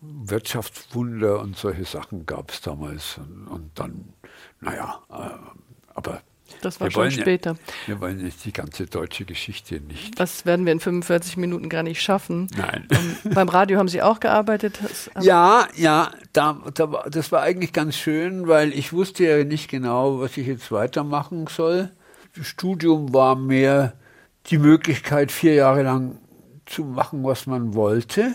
Wirtschaftswunder 0.00 1.40
und 1.40 1.56
solche 1.56 1.84
Sachen 1.84 2.26
gab 2.26 2.50
es 2.50 2.60
damals. 2.60 3.18
Und, 3.18 3.48
und 3.48 3.78
dann, 3.78 4.12
naja, 4.60 5.02
äh, 5.10 5.30
aber 5.94 6.22
das 6.64 6.80
war 6.80 6.90
schon 6.90 7.10
später. 7.10 7.50
Ja, 7.50 7.88
wir 7.88 8.00
wollen 8.00 8.24
jetzt 8.24 8.44
die 8.44 8.52
ganze 8.52 8.86
deutsche 8.86 9.24
Geschichte 9.24 9.80
nicht. 9.80 10.18
Das 10.18 10.46
werden 10.46 10.66
wir 10.66 10.72
in 10.72 10.80
45 10.80 11.36
Minuten 11.36 11.68
gar 11.68 11.82
nicht 11.82 12.02
schaffen. 12.02 12.48
Nein. 12.56 12.88
Und 13.24 13.34
beim 13.34 13.48
Radio 13.48 13.78
haben 13.78 13.88
Sie 13.88 14.02
auch 14.02 14.20
gearbeitet? 14.20 14.78
Ja, 15.20 15.68
ja, 15.76 16.10
da, 16.32 16.60
da, 16.74 17.04
das 17.10 17.32
war 17.32 17.42
eigentlich 17.42 17.72
ganz 17.72 17.96
schön, 17.96 18.48
weil 18.48 18.72
ich 18.72 18.92
wusste 18.92 19.24
ja 19.24 19.44
nicht 19.44 19.70
genau, 19.70 20.20
was 20.20 20.36
ich 20.36 20.46
jetzt 20.46 20.72
weitermachen 20.72 21.46
soll. 21.46 21.90
Studium 22.42 23.14
war 23.14 23.36
mehr 23.36 23.94
die 24.46 24.58
Möglichkeit, 24.58 25.30
vier 25.30 25.54
Jahre 25.54 25.82
lang 25.82 26.18
zu 26.66 26.84
machen, 26.84 27.22
was 27.24 27.46
man 27.46 27.74
wollte. 27.74 28.32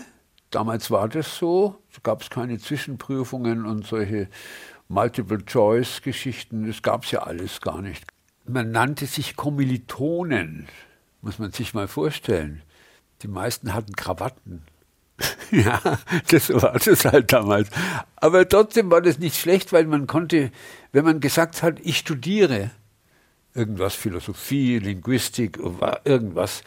Damals 0.50 0.90
war 0.90 1.08
das 1.08 1.36
so. 1.36 1.76
Da 1.92 2.00
gab 2.02 2.22
es 2.22 2.30
keine 2.30 2.58
Zwischenprüfungen 2.58 3.66
und 3.66 3.86
solche 3.86 4.28
Multiple-Choice-Geschichten. 4.88 6.66
Das 6.66 6.82
gab 6.82 7.04
es 7.04 7.12
ja 7.12 7.20
alles 7.20 7.60
gar 7.60 7.80
nicht. 7.82 8.04
Man 8.50 8.72
nannte 8.72 9.06
sich 9.06 9.36
Kommilitonen, 9.36 10.66
muss 11.22 11.38
man 11.38 11.52
sich 11.52 11.72
mal 11.72 11.86
vorstellen. 11.86 12.62
Die 13.22 13.28
meisten 13.28 13.74
hatten 13.74 13.94
Krawatten. 13.94 14.62
ja, 15.50 15.80
das 16.28 16.50
war 16.50 16.78
das 16.78 17.04
halt 17.04 17.32
damals. 17.32 17.68
Aber 18.16 18.48
trotzdem 18.48 18.90
war 18.90 19.02
das 19.02 19.18
nicht 19.18 19.36
schlecht, 19.36 19.72
weil 19.72 19.84
man 19.84 20.06
konnte, 20.06 20.50
wenn 20.92 21.04
man 21.04 21.20
gesagt 21.20 21.62
hat, 21.62 21.78
ich 21.80 21.98
studiere, 21.98 22.70
irgendwas 23.54 23.94
Philosophie, 23.94 24.78
Linguistik, 24.78 25.58
irgendwas, 26.04 26.62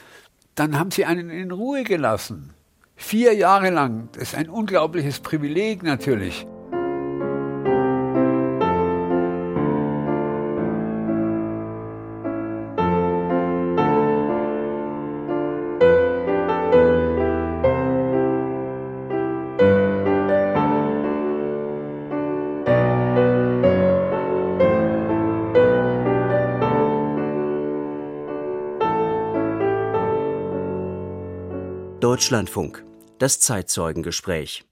dann 0.56 0.78
haben 0.78 0.92
sie 0.92 1.06
einen 1.06 1.30
in 1.30 1.52
Ruhe 1.52 1.84
gelassen. 1.84 2.54
Vier 2.96 3.34
Jahre 3.34 3.72
lang. 3.72 4.10
Das 4.14 4.24
ist 4.24 4.36
ein 4.36 4.50
unglaubliches 4.50 5.20
Privileg 5.20 5.84
natürlich. 5.84 6.46
Deutschlandfunk. 32.14 32.86
Das 33.18 33.40
Zeitzeugengespräch. 33.40 34.66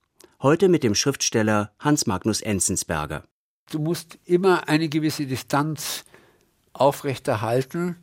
Heute 0.43 0.69
mit 0.69 0.83
dem 0.83 0.93
Schriftsteller 0.93 1.71
Hans 1.79 2.05
Magnus 2.05 2.39
Enzensberger. 2.39 3.23
Du 3.71 3.79
musst 3.79 4.19
immer 4.25 4.69
eine 4.69 4.89
gewisse 4.89 5.25
Distanz 5.25 6.05
aufrechterhalten. 6.71 7.95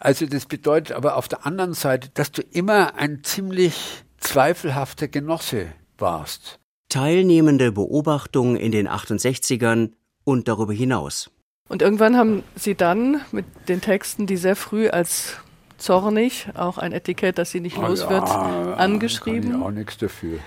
Also 0.00 0.26
das 0.26 0.46
bedeutet 0.46 0.96
aber 0.96 1.14
auf 1.14 1.28
der 1.28 1.46
anderen 1.46 1.72
Seite, 1.72 2.08
dass 2.14 2.32
du 2.32 2.42
immer 2.42 2.96
ein 2.96 3.22
ziemlich 3.22 4.02
zweifelhafter 4.18 5.06
Genosse 5.06 5.68
warst. 5.96 6.58
Teilnehmende 6.88 7.70
Beobachtungen 7.70 8.56
in 8.56 8.72
den 8.72 8.88
68ern 8.88 9.92
und 10.24 10.48
darüber 10.48 10.72
hinaus. 10.72 11.30
Und 11.68 11.80
irgendwann 11.80 12.16
haben 12.16 12.42
Sie 12.56 12.74
dann 12.74 13.20
mit 13.30 13.44
den 13.68 13.82
Texten, 13.82 14.26
die 14.26 14.36
sehr 14.36 14.56
früh 14.56 14.88
als 14.88 15.36
zornig, 15.80 16.48
auch 16.54 16.78
ein 16.78 16.92
Etikett, 16.92 17.38
das 17.38 17.50
Sie 17.50 17.60
nicht 17.60 17.78
ah, 17.78 17.88
los 17.88 18.08
wird, 18.08 18.28
ja, 18.28 18.74
angeschrieben. 18.74 19.50
Kann 19.50 19.60
ich 19.60 19.66
auch 19.66 19.70
nichts 19.70 19.98
dafür. 19.98 20.38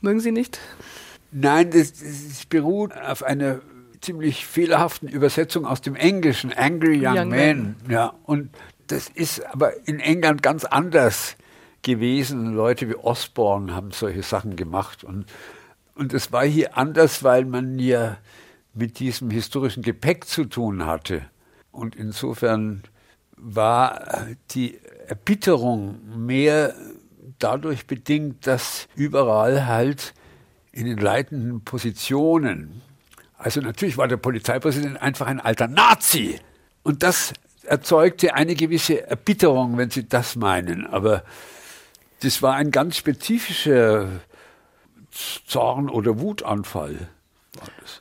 Mögen 0.00 0.20
Sie 0.20 0.32
nicht? 0.32 0.58
Nein, 1.30 1.70
das, 1.70 1.92
das 1.92 2.44
beruht 2.48 2.92
auf 2.96 3.22
einer 3.22 3.60
ziemlich 4.00 4.46
fehlerhaften 4.46 5.08
Übersetzung 5.08 5.64
aus 5.64 5.80
dem 5.80 5.94
Englischen, 5.94 6.52
Angry 6.52 6.98
Young, 7.06 7.16
Young 7.16 7.28
Man. 7.28 7.38
Man. 7.38 7.76
Ja, 7.88 8.14
und 8.24 8.50
das 8.88 9.08
ist 9.08 9.46
aber 9.46 9.86
in 9.86 10.00
England 10.00 10.42
ganz 10.42 10.64
anders 10.64 11.36
gewesen. 11.82 12.54
Leute 12.54 12.88
wie 12.88 12.96
Osborne 12.96 13.74
haben 13.74 13.92
solche 13.92 14.22
Sachen 14.22 14.56
gemacht. 14.56 15.04
Und, 15.04 15.26
und 15.94 16.12
es 16.12 16.32
war 16.32 16.44
hier 16.44 16.76
anders, 16.76 17.22
weil 17.22 17.44
man 17.44 17.78
ja 17.78 18.18
mit 18.74 18.98
diesem 18.98 19.30
historischen 19.30 19.82
Gepäck 19.82 20.26
zu 20.26 20.44
tun 20.44 20.84
hatte. 20.86 21.22
Und 21.70 21.94
insofern 21.96 22.82
war 23.42 24.26
die 24.52 24.78
Erbitterung 25.08 26.24
mehr 26.24 26.74
dadurch 27.38 27.86
bedingt, 27.86 28.46
dass 28.46 28.86
überall 28.94 29.66
halt 29.66 30.14
in 30.70 30.86
den 30.86 30.98
leitenden 30.98 31.62
Positionen, 31.62 32.82
also 33.36 33.60
natürlich 33.60 33.98
war 33.98 34.08
der 34.08 34.16
Polizeipräsident 34.16 35.02
einfach 35.02 35.26
ein 35.26 35.40
alter 35.40 35.66
Nazi. 35.66 36.38
Und 36.84 37.02
das 37.02 37.32
erzeugte 37.64 38.34
eine 38.34 38.54
gewisse 38.54 39.06
Erbitterung, 39.06 39.76
wenn 39.76 39.90
Sie 39.90 40.08
das 40.08 40.36
meinen. 40.36 40.86
Aber 40.86 41.24
das 42.20 42.42
war 42.42 42.54
ein 42.54 42.70
ganz 42.70 42.96
spezifischer 42.96 44.08
Zorn- 45.46 45.90
oder 45.90 46.20
Wutanfall. 46.20 47.08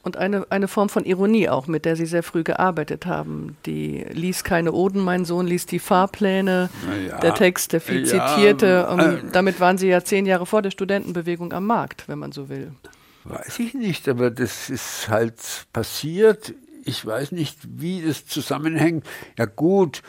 Und 0.04 0.16
eine, 0.16 0.48
eine 0.50 0.68
Form 0.68 0.88
von 0.88 1.04
Ironie 1.04 1.50
auch, 1.50 1.68
mit 1.68 1.84
der 1.84 1.96
Sie 1.96 2.06
sehr 2.06 2.24
früh 2.24 2.44
gearbeitet 2.44 3.06
haben. 3.06 3.58
Die 3.66 4.06
liest 4.12 4.46
keine 4.46 4.72
Oden, 4.72 5.04
mein 5.04 5.26
Sohn 5.26 5.46
liest 5.46 5.72
die 5.72 5.80
Fahrpläne, 5.80 6.70
ja, 7.08 7.20
der 7.20 7.36
Text, 7.36 7.74
der 7.74 7.82
viel 7.82 8.08
ja, 8.08 8.28
zitierte. 8.28 8.88
Um, 8.88 9.00
äh, 9.00 9.18
damit 9.32 9.60
waren 9.60 9.78
Sie 9.78 9.90
ja 9.90 10.04
zehn 10.04 10.26
Jahre 10.26 10.46
vor 10.46 10.62
der 10.62 10.72
Studentenbewegung 10.72 11.52
am 11.52 11.68
Markt, 11.68 12.08
wenn 12.08 12.18
man 12.18 12.32
so 12.32 12.48
will. 12.48 12.72
Weiß 13.26 13.60
ich 13.60 13.74
nicht, 13.74 14.08
aber 14.08 14.32
das 14.32 14.70
ist 14.70 15.10
halt 15.10 15.36
passiert. 15.74 16.54
Ich 16.86 17.06
weiß 17.06 17.34
nicht, 17.34 17.60
wie 17.64 18.02
das 18.02 18.26
zusammenhängt. 18.26 19.06
Ja 19.38 19.46
gut, 19.46 20.02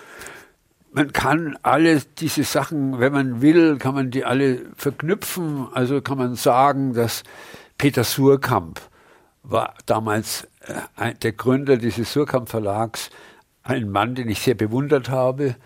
man 0.92 1.12
kann 1.12 1.58
alle 1.62 2.00
diese 2.18 2.44
Sachen, 2.44 3.00
wenn 3.00 3.12
man 3.12 3.42
will, 3.42 3.76
kann 3.78 3.94
man 3.94 4.10
die 4.10 4.24
alle 4.24 4.62
verknüpfen. 4.76 5.66
Also 5.72 6.00
kann 6.00 6.16
man 6.16 6.36
sagen, 6.36 6.94
dass 6.94 7.24
Peter 7.76 8.04
Surkamp 8.04 8.80
war 9.42 9.74
damals 9.86 10.48
äh, 10.96 11.14
der 11.14 11.32
Gründer 11.32 11.76
dieses 11.76 12.12
Surkamp 12.12 12.48
Verlags, 12.48 13.10
ein 13.62 13.88
Mann, 13.90 14.14
den 14.14 14.28
ich 14.28 14.40
sehr 14.40 14.54
bewundert 14.54 15.08
habe, 15.08 15.56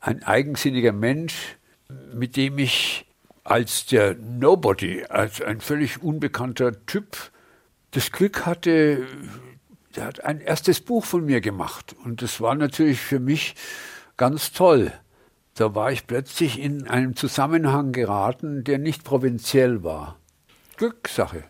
ein 0.00 0.22
eigensinniger 0.22 0.92
Mensch, 0.92 1.56
mit 2.12 2.36
dem 2.36 2.58
ich 2.58 3.06
als 3.44 3.86
der 3.86 4.14
Nobody, 4.14 5.04
als 5.04 5.42
ein 5.42 5.60
völlig 5.60 6.02
unbekannter 6.02 6.84
Typ, 6.86 7.30
das 7.92 8.10
Glück 8.10 8.46
hatte, 8.46 9.06
der 9.94 10.06
hat 10.06 10.24
ein 10.24 10.40
erstes 10.40 10.80
Buch 10.80 11.04
von 11.04 11.24
mir 11.24 11.40
gemacht. 11.40 11.94
Und 12.04 12.22
das 12.22 12.40
war 12.40 12.54
natürlich 12.54 13.00
für 13.00 13.20
mich 13.20 13.54
ganz 14.16 14.52
toll. 14.52 14.92
Da 15.54 15.74
war 15.74 15.92
ich 15.92 16.06
plötzlich 16.06 16.58
in 16.58 16.88
einem 16.88 17.14
Zusammenhang 17.14 17.92
geraten, 17.92 18.64
der 18.64 18.78
nicht 18.78 19.04
provinziell 19.04 19.84
war. 19.84 20.18
Glückssache. 20.76 21.44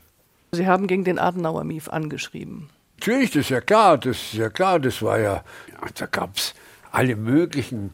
Sie 0.54 0.66
haben 0.66 0.86
gegen 0.86 1.04
den 1.04 1.18
Adenauer 1.18 1.64
Mief 1.64 1.88
angeschrieben. 1.88 2.70
Natürlich, 2.98 3.32
das 3.32 3.42
ist 3.42 3.50
ja 3.50 3.60
klar, 3.60 3.98
das 3.98 4.16
ist 4.16 4.34
ja 4.34 4.48
klar, 4.48 4.78
das 4.78 5.02
war 5.02 5.18
ja, 5.18 5.44
ja 5.70 5.88
da 5.94 6.06
gab 6.06 6.36
es 6.36 6.54
alle 6.90 7.16
möglichen 7.16 7.90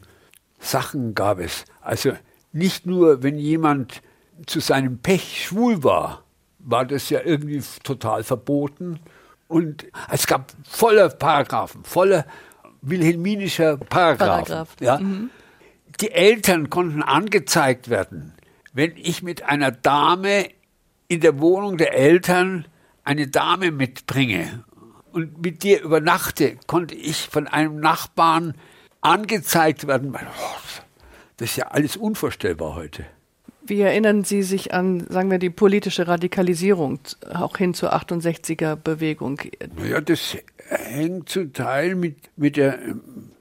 Sachen 0.59 1.15
gab 1.15 1.39
es. 1.39 1.65
Also 1.81 2.13
nicht 2.53 2.85
nur, 2.85 3.23
wenn 3.23 3.37
jemand 3.37 4.01
zu 4.45 4.59
seinem 4.59 4.99
Pech 4.99 5.45
schwul 5.45 5.83
war, 5.83 6.23
war 6.59 6.85
das 6.85 7.09
ja 7.09 7.21
irgendwie 7.23 7.61
total 7.83 8.23
verboten. 8.23 8.99
Und 9.47 9.85
es 10.11 10.27
gab 10.27 10.53
voller 10.63 11.09
Paragraphen, 11.09 11.83
voller 11.83 12.25
wilhelminischer 12.81 13.77
Paragraphen. 13.77 14.45
Paragraph. 14.45 14.75
Ja. 14.79 14.99
Mhm. 14.99 15.29
Die 15.99 16.11
Eltern 16.11 16.69
konnten 16.69 17.03
angezeigt 17.03 17.89
werden, 17.89 18.33
wenn 18.73 18.95
ich 18.95 19.23
mit 19.23 19.43
einer 19.43 19.71
Dame 19.71 20.47
in 21.11 21.19
der 21.19 21.41
Wohnung 21.41 21.75
der 21.75 21.93
Eltern 21.93 22.65
eine 23.03 23.27
Dame 23.27 23.71
mitbringe 23.71 24.63
und 25.11 25.43
mit 25.43 25.61
dir 25.61 25.81
übernachte, 25.81 26.55
konnte 26.67 26.95
ich 26.95 27.27
von 27.27 27.49
einem 27.49 27.81
Nachbarn 27.81 28.55
angezeigt 29.01 29.87
werden. 29.87 30.15
Das 31.35 31.49
ist 31.49 31.57
ja 31.57 31.67
alles 31.67 31.97
unvorstellbar 31.97 32.75
heute. 32.75 33.03
Wie 33.61 33.81
erinnern 33.81 34.23
Sie 34.23 34.41
sich 34.41 34.73
an, 34.73 35.05
sagen 35.09 35.29
wir, 35.29 35.37
die 35.37 35.49
politische 35.49 36.07
Radikalisierung, 36.07 36.99
auch 37.33 37.57
hin 37.57 37.73
zur 37.73 37.93
68er 37.93 38.77
Bewegung? 38.77 39.41
Naja, 39.75 39.99
das 39.99 40.37
hängt 40.69 41.27
zum 41.27 41.51
Teil 41.51 41.95
mit, 41.95 42.15
mit 42.37 42.55
der 42.55 42.79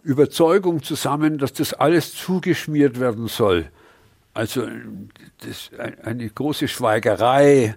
Überzeugung 0.02 0.82
zusammen, 0.82 1.38
dass 1.38 1.52
das 1.52 1.72
alles 1.72 2.14
zugeschmiert 2.14 2.98
werden 2.98 3.28
soll. 3.28 3.70
Also 4.32 4.66
das, 5.38 5.70
eine 6.02 6.28
große 6.28 6.68
Schweigerei, 6.68 7.74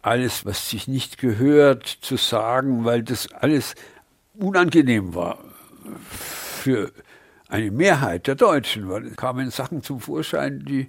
alles, 0.00 0.44
was 0.44 0.68
sich 0.68 0.88
nicht 0.88 1.18
gehört, 1.18 1.86
zu 1.86 2.16
sagen, 2.16 2.84
weil 2.84 3.02
das 3.02 3.32
alles 3.32 3.74
unangenehm 4.34 5.14
war 5.14 5.38
für 6.62 6.92
eine 7.48 7.70
Mehrheit 7.70 8.26
der 8.26 8.34
Deutschen, 8.34 8.88
weil 8.88 9.06
es 9.06 9.16
kamen 9.16 9.50
Sachen 9.50 9.82
zum 9.82 10.00
Vorschein, 10.00 10.64
die 10.64 10.86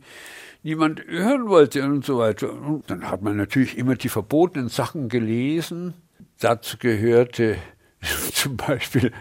niemand 0.63 1.05
hören 1.05 1.49
wollte 1.49 1.83
und 1.83 2.05
so 2.05 2.19
weiter. 2.19 2.51
Und 2.53 2.89
dann 2.89 3.09
hat 3.09 3.21
man 3.21 3.35
natürlich 3.35 3.77
immer 3.77 3.95
die 3.95 4.09
verbotenen 4.09 4.69
Sachen 4.69 5.09
gelesen. 5.09 5.93
Dazu 6.39 6.77
gehörte 6.77 7.57
zum 8.33 8.55
Beispiel, 8.55 9.11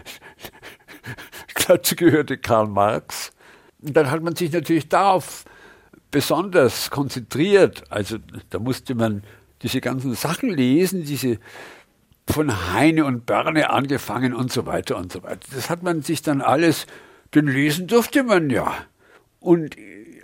dazu 1.67 1.95
gehörte 1.95 2.37
Karl 2.37 2.67
Marx. 2.67 3.31
Und 3.81 3.97
dann 3.97 4.09
hat 4.09 4.23
man 4.23 4.35
sich 4.35 4.51
natürlich 4.51 4.87
darauf 4.87 5.43
besonders 6.13 6.91
konzentriert. 6.91 7.83
Also 7.89 8.17
da 8.51 8.59
musste 8.59 8.95
man 8.95 9.23
diese 9.63 9.81
ganzen 9.81 10.13
Sachen 10.13 10.49
lesen, 10.51 11.03
diese 11.03 11.39
von 12.29 12.71
Heine 12.71 13.03
und 13.03 13.25
Börne 13.25 13.71
angefangen 13.71 14.33
und 14.33 14.51
so 14.51 14.65
weiter 14.65 14.95
und 14.95 15.11
so 15.11 15.23
weiter. 15.23 15.41
Das 15.53 15.69
hat 15.69 15.83
man 15.83 16.03
sich 16.03 16.21
dann 16.21 16.41
alles, 16.41 16.85
denn 17.33 17.47
lesen 17.47 17.87
durfte 17.87 18.23
man 18.23 18.49
ja. 18.49 18.73
Und 19.39 19.75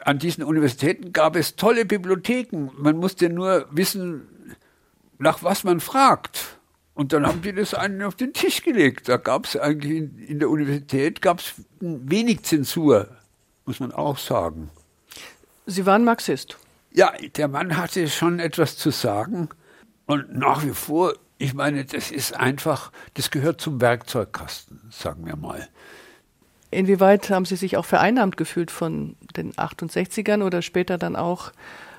an 0.05 0.19
diesen 0.19 0.43
Universitäten 0.43 1.11
gab 1.11 1.35
es 1.35 1.55
tolle 1.55 1.85
Bibliotheken. 1.85 2.69
Man 2.77 2.95
musste 2.97 3.29
nur 3.29 3.65
wissen, 3.71 4.27
nach 5.17 5.43
was 5.43 5.63
man 5.63 5.79
fragt. 5.79 6.59
Und 6.93 7.13
dann 7.13 7.25
haben 7.25 7.41
die 7.41 7.53
das 7.53 7.73
einen 7.73 8.03
auf 8.03 8.15
den 8.15 8.33
Tisch 8.33 8.61
gelegt. 8.61 9.09
Da 9.09 9.17
gab 9.17 9.45
es 9.45 9.57
eigentlich 9.57 9.97
in, 9.97 10.19
in 10.19 10.39
der 10.39 10.49
Universität 10.49 11.21
gab 11.21 11.39
es 11.39 11.55
wenig 11.79 12.43
Zensur, 12.43 13.07
muss 13.65 13.79
man 13.79 13.91
auch 13.91 14.19
sagen. 14.19 14.69
Sie 15.69 15.85
waren 15.85 16.03
Marxist. 16.03 16.57
Ja, 16.91 17.13
der 17.37 17.47
Mann 17.47 17.77
hatte 17.77 18.07
schon 18.09 18.39
etwas 18.39 18.75
zu 18.77 18.89
sagen. 18.89 19.49
Und 20.05 20.35
nach 20.35 20.63
wie 20.65 20.73
vor, 20.73 21.13
ich 21.37 21.53
meine, 21.53 21.85
das 21.85 22.11
ist 22.11 22.35
einfach, 22.35 22.91
das 23.13 23.29
gehört 23.29 23.61
zum 23.61 23.79
Werkzeugkasten, 23.79 24.81
sagen 24.89 25.25
wir 25.25 25.35
mal. 25.35 25.67
Inwieweit 26.71 27.29
haben 27.29 27.45
Sie 27.45 27.55
sich 27.55 27.77
auch 27.77 27.85
vereinnahmt 27.85 28.37
gefühlt 28.37 28.71
von 28.71 29.15
den 29.35 29.53
68ern 29.53 30.43
oder 30.43 30.61
später 30.61 30.97
dann 30.97 31.15
auch 31.15 31.51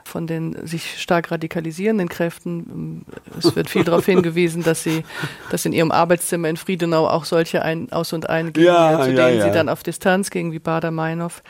von 0.05 0.27
den 0.27 0.67
sich 0.67 1.01
stark 1.01 1.31
radikalisierenden 1.31 2.09
Kräften? 2.09 3.05
Es 3.39 3.55
wird 3.55 3.71
viel 3.71 3.85
darauf 3.85 4.07
hingewiesen, 4.07 4.63
dass 4.63 4.83
Sie, 4.83 5.05
dass 5.51 5.65
in 5.65 5.73
Ihrem 5.73 5.93
Arbeitszimmer 5.93 6.49
in 6.49 6.57
Friedenau 6.57 7.07
auch 7.09 7.25
solche 7.25 7.63
ein, 7.63 7.93
Aus- 7.93 8.13
und 8.13 8.29
Ein 8.29 8.53
gingen, 8.53 8.67
ja, 8.67 9.01
zu 9.01 9.13
denen 9.13 9.39
ja. 9.39 9.45
Sie 9.45 9.51
dann 9.51 9.69
auf 9.69 9.83
Distanz 9.83 10.31
gingen, 10.31 10.53
wie 10.53 10.59
Bader-Meinhof. 10.59 11.43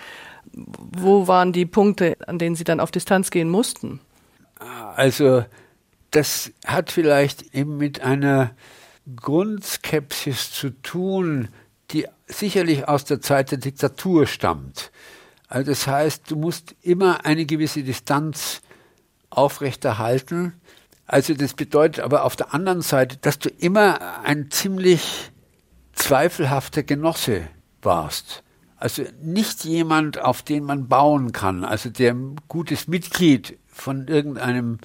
Wo 0.52 1.26
waren 1.26 1.52
die 1.52 1.66
Punkte, 1.66 2.16
an 2.26 2.38
denen 2.38 2.56
Sie 2.56 2.64
dann 2.64 2.80
auf 2.80 2.90
Distanz 2.90 3.30
gehen 3.30 3.48
mussten? 3.48 4.00
Also 4.94 5.44
das 6.10 6.52
hat 6.66 6.90
vielleicht 6.90 7.54
eben 7.54 7.76
mit 7.76 8.00
einer 8.00 8.50
Grundskepsis 9.16 10.52
zu 10.52 10.70
tun, 10.82 11.48
die 11.90 12.06
sicherlich 12.26 12.88
aus 12.88 13.04
der 13.04 13.20
Zeit 13.20 13.50
der 13.50 13.58
Diktatur 13.58 14.26
stammt. 14.26 14.90
Also 15.48 15.70
das 15.70 15.86
heißt, 15.86 16.30
du 16.30 16.36
musst 16.36 16.76
immer 16.82 17.24
eine 17.24 17.44
gewisse 17.46 17.82
Distanz 17.82 18.62
aufrechterhalten. 19.30 20.60
Also 21.06 21.34
das 21.34 21.54
bedeutet 21.54 22.04
aber 22.04 22.24
auf 22.24 22.36
der 22.36 22.54
anderen 22.54 22.82
Seite, 22.82 23.16
dass 23.16 23.38
du 23.38 23.48
immer 23.48 24.22
ein 24.22 24.50
ziemlich 24.50 25.32
zweifelhafter 25.92 26.82
Genosse 26.82 27.48
warst. 27.82 28.44
Also 28.80 29.04
nicht 29.22 29.64
jemand, 29.64 30.18
auf 30.22 30.42
den 30.42 30.64
man 30.64 30.88
bauen 30.88 31.32
kann, 31.32 31.64
also 31.64 31.90
der 31.90 32.14
ein 32.14 32.36
gutes 32.48 32.88
Mitglied 32.88 33.58
von 33.68 34.08
irgendeinem 34.08 34.78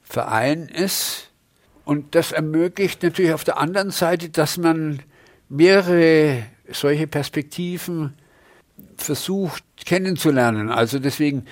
Verein 0.00 0.68
ist. 0.68 1.30
Und 1.84 2.14
das 2.14 2.30
ermöglicht 2.30 3.02
natürlich 3.02 3.32
auf 3.32 3.42
der 3.42 3.58
anderen 3.58 3.90
Seite, 3.90 4.28
dass 4.28 4.58
man 4.58 5.02
mehrere 5.48 6.44
solche 6.70 7.08
Perspektiven 7.08 8.14
versucht 8.96 9.64
kennenzulernen. 9.84 10.70
Also 10.70 11.00
deswegen, 11.00 11.46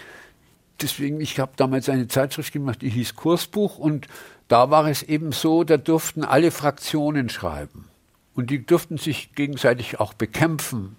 deswegen, 0.81 1.21
ich 1.21 1.40
habe 1.40 1.53
damals 1.57 1.88
eine 1.88 2.07
Zeitschrift 2.07 2.53
gemacht, 2.53 2.83
die 2.83 2.90
hieß 2.90 3.16
Kursbuch 3.16 3.79
und 3.79 4.07
da 4.47 4.71
war 4.71 4.87
es 4.87 5.03
eben 5.03 5.33
so, 5.33 5.64
da 5.64 5.77
durften 5.77 6.23
alle 6.23 6.53
Fraktionen 6.53 7.29
schreiben. 7.29 7.87
Und 8.37 8.51
die 8.51 8.64
durften 8.64 8.97
sich 8.97 9.35
gegenseitig 9.35 9.99
auch 9.99 10.14
bekämpfen. 10.14 10.94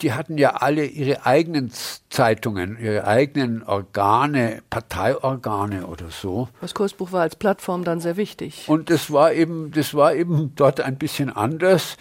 Die 0.00 0.12
hatten 0.12 0.38
ja 0.38 0.56
alle 0.56 0.84
ihre 0.84 1.24
eigenen 1.24 1.70
Zeitungen, 2.10 2.76
ihre 2.80 3.06
eigenen 3.06 3.62
Organe, 3.62 4.62
Parteiorgane 4.70 5.86
oder 5.86 6.10
so. 6.10 6.48
Das 6.60 6.74
Kursbuch 6.74 7.12
war 7.12 7.22
als 7.22 7.36
Plattform 7.36 7.84
dann 7.84 8.00
sehr 8.00 8.16
wichtig. 8.16 8.68
Und 8.68 8.90
das 8.90 9.12
war 9.12 9.32
eben, 9.32 9.70
das 9.70 9.94
war 9.94 10.14
eben 10.14 10.54
dort 10.56 10.80
ein 10.80 10.98
bisschen 10.98 11.30
anders. 11.30 11.96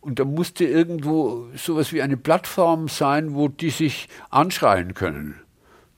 Und 0.00 0.18
da 0.18 0.24
musste 0.24 0.64
irgendwo 0.64 1.48
sowas 1.56 1.92
wie 1.92 2.00
eine 2.00 2.16
Plattform 2.16 2.88
sein, 2.88 3.34
wo 3.34 3.48
die 3.48 3.70
sich 3.70 4.08
anschreien 4.30 4.94
können. 4.94 5.40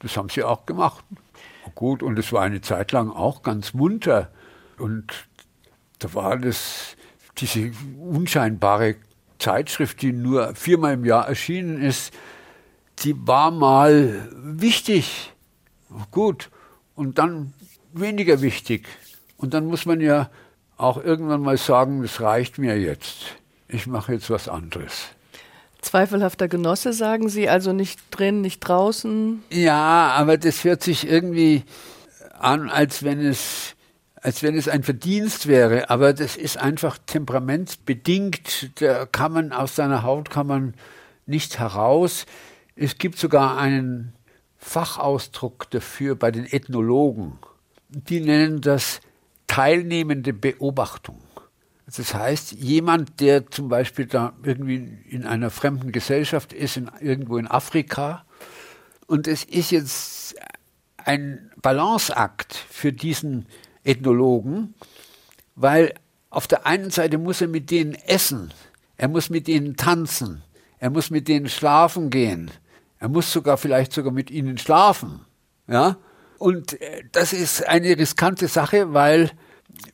Das 0.01 0.17
haben 0.17 0.29
sie 0.29 0.43
auch 0.43 0.67
gemacht. 0.67 1.05
Gut, 1.75 2.03
und 2.03 2.19
es 2.19 2.33
war 2.33 2.43
eine 2.43 2.61
Zeit 2.61 2.93
lang 2.93 3.11
auch 3.11 3.43
ganz 3.43 3.75
munter. 3.75 4.31
Und 4.79 5.13
da 6.01 6.13
war 6.15 6.37
das, 6.37 6.97
diese 7.39 7.71
unscheinbare 8.01 8.97
Zeitschrift, 9.43 10.03
die 10.03 10.13
nur 10.13 10.55
viermal 10.55 10.95
im 10.95 11.05
Jahr 11.05 11.29
erschienen 11.29 11.83
ist, 11.83 12.15
die 13.01 13.15
war 13.27 13.51
mal 13.51 14.29
wichtig. 14.35 15.33
Gut. 16.11 16.51
Und 16.95 17.19
dann 17.19 17.53
weniger 17.93 18.41
wichtig. 18.41 18.87
Und 19.37 19.55
dann 19.55 19.67
muss 19.67 19.87
man 19.87 20.01
ja 20.01 20.31
auch 20.77 21.03
irgendwann 21.03 21.43
mal 21.43 21.57
sagen, 21.57 22.03
das 22.03 22.21
reicht 22.21 22.59
mir 22.59 22.79
jetzt 22.79 23.37
ich 23.73 23.87
mache 23.87 24.13
jetzt 24.13 24.31
was 24.31 24.49
anderes. 24.49 25.09
Zweifelhafter 25.81 26.47
Genosse, 26.47 26.93
sagen 26.93 27.29
Sie, 27.29 27.49
also 27.49 27.73
nicht 27.73 27.99
drin, 28.11 28.41
nicht 28.41 28.61
draußen? 28.61 29.43
Ja, 29.51 30.13
aber 30.15 30.37
das 30.39 30.63
hört 30.63 30.83
sich 30.83 31.09
irgendwie 31.09 31.65
an, 32.39 32.71
als 32.71 33.03
wenn 33.03 33.21
es, 33.21 33.75
als 34.23 34.43
wenn 34.43 34.57
es 34.57 34.69
ein 34.69 34.85
Verdienst 34.85 35.49
wäre. 35.49 35.91
Aber 35.91 36.15
das 36.15 36.37
ist 36.37 36.57
einfach 36.57 36.97
temperamentsbedingt. 37.07 38.81
Da 38.81 39.05
kann 39.05 39.33
man 39.33 39.53
aus 39.53 39.77
seiner 39.77 40.05
Haut 40.05 40.31
kann 40.31 40.47
man 40.47 40.75
nicht 41.27 41.59
heraus. 41.59 42.25
Es 42.77 42.99
gibt 42.99 43.19
sogar 43.19 43.59
einen 43.59 44.15
Fachausdruck 44.59 45.69
dafür 45.71 46.15
bei 46.15 46.31
den 46.31 46.47
Ethnologen. 46.47 47.39
Die 47.89 48.21
nennen 48.21 48.61
das 48.61 49.01
teilnehmende 49.49 50.33
Beobachtung. 50.33 51.19
Das 51.85 52.15
heißt, 52.15 52.53
jemand, 52.53 53.21
der 53.21 53.51
zum 53.51 53.69
Beispiel 53.69 54.07
da 54.07 54.33
irgendwie 54.45 54.99
in 55.11 55.27
einer 55.27 55.51
fremden 55.51 55.91
Gesellschaft 55.91 56.53
ist, 56.53 56.77
in, 56.77 56.91
irgendwo 57.01 57.37
in 57.37 57.49
Afrika, 57.49 58.25
und 59.09 59.27
es 59.27 59.45
ist 59.45 59.73
jetzt 59.73 60.37
ein 60.97 61.51
Balanceakt 61.61 62.55
für 62.55 62.93
diesen 62.93 63.47
Ethnologen, 63.85 64.75
weil 65.55 65.95
auf 66.31 66.47
der 66.47 66.67
einen 66.67 66.91
Seite 66.91 67.19
muss 67.19 67.41
er 67.41 67.49
mit 67.49 67.71
denen 67.71 67.95
essen, 67.95 68.53
er 68.97 69.09
muss 69.09 69.31
mit 69.31 69.49
ihnen 69.49 69.77
tanzen, 69.77 70.43
er 70.79 70.91
muss 70.91 71.11
mit 71.11 71.29
denen 71.29 71.49
schlafen 71.49 72.11
gehen, 72.11 72.51
er 72.99 73.09
muss 73.09 73.33
sogar 73.33 73.59
vielleicht 73.59 73.93
sogar 73.93 74.13
mit 74.13 74.31
ihnen 74.31 74.59
schlafen, 74.59 75.21
ja. 75.67 75.97
Und 76.39 76.81
äh, 76.81 77.05
das 77.13 77.33
ist 77.33 77.67
eine 77.69 77.97
riskante 77.97 78.49
Sache, 78.49 78.93
weil 78.93 79.31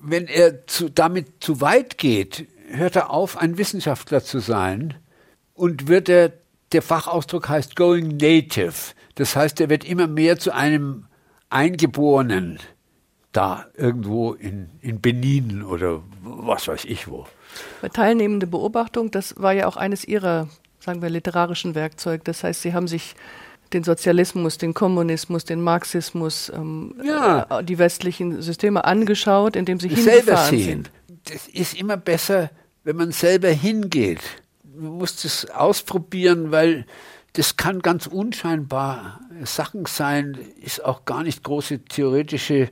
wenn 0.01 0.27
er 0.27 0.67
zu, 0.67 0.89
damit 0.89 1.27
zu 1.41 1.61
weit 1.61 1.99
geht, 1.99 2.47
hört 2.71 2.97
er 2.97 3.11
auf, 3.11 3.37
ein 3.37 3.59
Wissenschaftler 3.59 4.23
zu 4.23 4.39
sein 4.39 4.95
und 5.55 5.89
wird 5.89 6.09
er, 6.09 6.33
der 6.73 6.83
Fachausdruck 6.83 7.49
heißt 7.49 7.77
going 7.77 8.17
native. 8.17 8.95
Das 9.15 9.35
heißt, 9.37 9.61
er 9.61 9.69
wird 9.69 9.85
immer 9.85 10.07
mehr 10.07 10.39
zu 10.39 10.55
einem 10.55 11.07
Eingeborenen 11.51 12.59
da 13.33 13.67
irgendwo 13.77 14.33
in, 14.33 14.71
in 14.81 15.01
Benin 15.01 15.63
oder 15.63 16.03
was 16.23 16.69
weiß 16.69 16.85
ich 16.87 17.09
wo. 17.09 17.27
Bei 17.83 17.89
teilnehmende 17.89 18.47
Beobachtung, 18.47 19.11
das 19.11 19.35
war 19.37 19.53
ja 19.53 19.67
auch 19.67 19.77
eines 19.77 20.05
Ihrer, 20.05 20.49
sagen 20.81 21.03
wir, 21.03 21.11
literarischen 21.11 21.75
Werkzeuge. 21.75 22.23
Das 22.25 22.45
heißt, 22.45 22.63
Sie 22.63 22.75
haben 22.75 22.89
sich 22.89 23.15
den 23.73 23.85
Sozialismus, 23.85 24.59
den 24.59 24.75
Kommunismus, 24.75 25.45
den 25.45 25.61
Marxismus, 25.61 26.51
ähm, 26.55 26.95
ja. 27.05 27.47
äh, 27.59 27.65
die 27.65 27.79
westlichen 27.79 28.41
Systeme 28.41 28.85
angeschaut, 28.85 29.57
indem 29.57 29.79
sie 29.79 29.95
selber 29.95 30.37
sehen. 30.39 30.87
sind. 30.87 30.91
Das 31.25 31.47
ist 31.49 31.79
immer 31.79 31.97
besser, 31.97 32.51
wenn 32.85 32.97
man 32.97 33.13
selber 33.13 33.49
hingeht. 33.49 34.21
Man 34.65 34.93
muss 34.93 35.23
das 35.23 35.51
ausprobieren, 35.51 36.51
weil 36.51 36.87
das 37.35 37.57
kann 37.57 37.81
ganz 37.81 38.07
unscheinbar 38.07 39.21
Sachen 39.45 39.85
sein, 39.85 40.39
ist 40.63 40.83
auch 40.85 41.05
gar 41.05 41.23
nicht 41.23 41.45
große 41.45 41.85
theoretische 41.85 42.71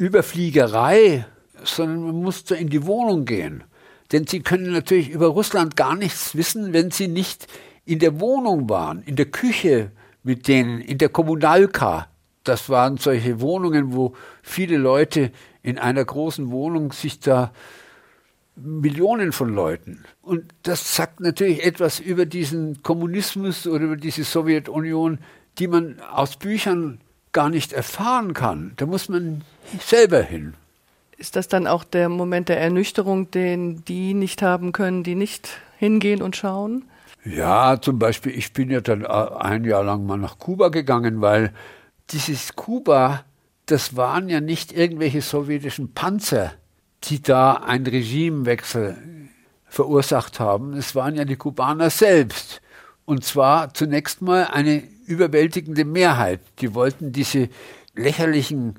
Überfliegerei, 0.00 1.26
sondern 1.62 2.04
man 2.04 2.22
muss 2.22 2.44
da 2.44 2.54
in 2.54 2.70
die 2.70 2.86
Wohnung 2.86 3.26
gehen. 3.26 3.64
Denn 4.12 4.26
Sie 4.26 4.40
können 4.40 4.72
natürlich 4.72 5.10
über 5.10 5.26
Russland 5.26 5.76
gar 5.76 5.94
nichts 5.94 6.34
wissen, 6.34 6.72
wenn 6.72 6.90
Sie 6.90 7.06
nicht 7.06 7.46
in 7.84 7.98
der 7.98 8.18
Wohnung 8.18 8.70
waren, 8.70 9.02
in 9.02 9.16
der 9.16 9.26
Küche, 9.26 9.90
mit 10.22 10.48
denen 10.48 10.80
in 10.80 10.96
der 10.96 11.10
Kommunalka, 11.10 12.08
das 12.44 12.70
waren 12.70 12.96
solche 12.96 13.42
Wohnungen, 13.42 13.92
wo 13.92 14.14
viele 14.42 14.78
Leute 14.78 15.32
in 15.62 15.78
einer 15.78 16.04
großen 16.04 16.50
Wohnung 16.50 16.92
sich 16.92 17.20
da 17.20 17.52
Millionen 18.56 19.32
von 19.32 19.54
Leuten. 19.54 20.04
Und 20.22 20.54
das 20.62 20.96
sagt 20.96 21.20
natürlich 21.20 21.62
etwas 21.62 22.00
über 22.00 22.24
diesen 22.24 22.82
Kommunismus 22.82 23.66
oder 23.66 23.84
über 23.84 23.96
diese 23.96 24.24
Sowjetunion, 24.24 25.18
die 25.58 25.68
man 25.68 26.00
aus 26.00 26.36
Büchern 26.36 27.00
gar 27.32 27.48
nicht 27.48 27.72
erfahren 27.72 28.34
kann. 28.34 28.72
Da 28.76 28.86
muss 28.86 29.08
man 29.08 29.42
selber 29.78 30.22
hin. 30.22 30.54
Ist 31.16 31.36
das 31.36 31.48
dann 31.48 31.66
auch 31.66 31.84
der 31.84 32.08
Moment 32.08 32.48
der 32.48 32.60
Ernüchterung, 32.60 33.30
den 33.30 33.84
die 33.84 34.14
nicht 34.14 34.42
haben 34.42 34.72
können, 34.72 35.02
die 35.02 35.14
nicht 35.14 35.50
hingehen 35.78 36.22
und 36.22 36.34
schauen? 36.34 36.84
Ja, 37.24 37.80
zum 37.80 37.98
Beispiel, 37.98 38.36
ich 38.36 38.52
bin 38.52 38.70
ja 38.70 38.80
dann 38.80 39.02
äh, 39.02 39.06
ein 39.06 39.64
Jahr 39.64 39.84
lang 39.84 40.06
mal 40.06 40.16
nach 40.16 40.38
Kuba 40.38 40.68
gegangen, 40.68 41.20
weil 41.20 41.52
dieses 42.10 42.56
Kuba, 42.56 43.24
das 43.66 43.96
waren 43.96 44.28
ja 44.28 44.40
nicht 44.40 44.72
irgendwelche 44.72 45.20
sowjetischen 45.20 45.92
Panzer, 45.92 46.52
die 47.04 47.22
da 47.22 47.52
einen 47.52 47.86
Regimewechsel 47.86 48.96
verursacht 49.66 50.40
haben. 50.40 50.72
Es 50.72 50.94
waren 50.94 51.14
ja 51.14 51.24
die 51.24 51.36
Kubaner 51.36 51.90
selbst. 51.90 52.62
Und 53.04 53.24
zwar 53.24 53.74
zunächst 53.74 54.22
mal 54.22 54.44
eine 54.44 54.82
überwältigende 55.10 55.84
Mehrheit. 55.84 56.40
Die 56.60 56.74
wollten 56.74 57.12
diese 57.12 57.48
lächerlichen 57.94 58.76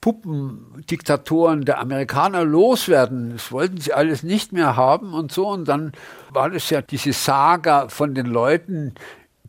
Puppendiktatoren 0.00 1.64
der 1.64 1.80
Amerikaner 1.80 2.44
loswerden. 2.44 3.32
Das 3.32 3.50
wollten 3.52 3.78
sie 3.78 3.92
alles 3.92 4.22
nicht 4.22 4.52
mehr 4.52 4.76
haben 4.76 5.12
und 5.12 5.32
so. 5.32 5.48
Und 5.48 5.66
dann 5.66 5.92
war 6.30 6.50
das 6.50 6.70
ja 6.70 6.82
diese 6.82 7.12
Saga 7.12 7.88
von 7.88 8.14
den 8.14 8.26
Leuten, 8.26 8.94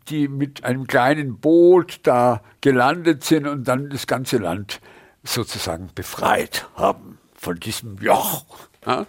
die 0.08 0.28
mit 0.28 0.64
einem 0.64 0.86
kleinen 0.86 1.38
Boot 1.38 2.00
da 2.02 2.42
gelandet 2.60 3.24
sind 3.24 3.46
und 3.46 3.68
dann 3.68 3.90
das 3.90 4.06
ganze 4.06 4.38
Land 4.38 4.80
sozusagen 5.22 5.90
befreit 5.94 6.68
haben 6.74 7.18
von 7.34 7.60
diesem 7.60 7.98
Joch. 7.98 8.44
Ja. 8.84 9.06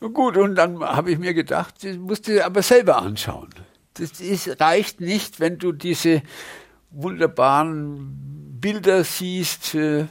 Gut, 0.00 0.36
und 0.36 0.56
dann 0.56 0.80
habe 0.80 1.12
ich 1.12 1.18
mir 1.18 1.32
gedacht, 1.32 1.84
das 1.84 1.96
musst 1.96 2.26
du 2.26 2.44
aber 2.44 2.62
selber 2.62 2.98
anschauen. 2.98 3.50
Das 3.94 4.20
ist, 4.20 4.60
reicht 4.60 5.00
nicht, 5.00 5.40
wenn 5.40 5.58
du 5.58 5.72
diese 5.72 6.22
wunderbaren 6.90 8.58
Bilder 8.60 9.04
siehst, 9.04 9.74
äh, 9.74 10.06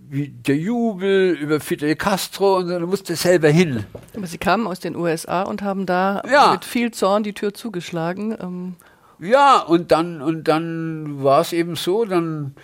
wie 0.00 0.28
der 0.28 0.56
Jubel 0.56 1.32
über 1.32 1.60
Fidel 1.60 1.96
Castro 1.96 2.58
und 2.58 2.68
dann 2.68 2.82
musste 2.84 3.16
selber 3.16 3.48
hin. 3.48 3.84
Aber 4.16 4.26
Sie 4.26 4.38
kamen 4.38 4.66
aus 4.66 4.80
den 4.80 4.96
USA 4.96 5.42
und 5.42 5.62
haben 5.62 5.86
da 5.86 6.22
ja. 6.30 6.52
mit 6.52 6.64
viel 6.64 6.90
Zorn 6.92 7.22
die 7.22 7.32
Tür 7.34 7.54
zugeschlagen. 7.54 8.36
Ähm. 8.40 8.76
Ja, 9.18 9.60
und 9.60 9.90
dann, 9.90 10.22
und 10.22 10.48
dann 10.48 11.22
war 11.22 11.40
es 11.40 11.52
eben 11.52 11.76
so, 11.76 12.04
dann 12.04 12.54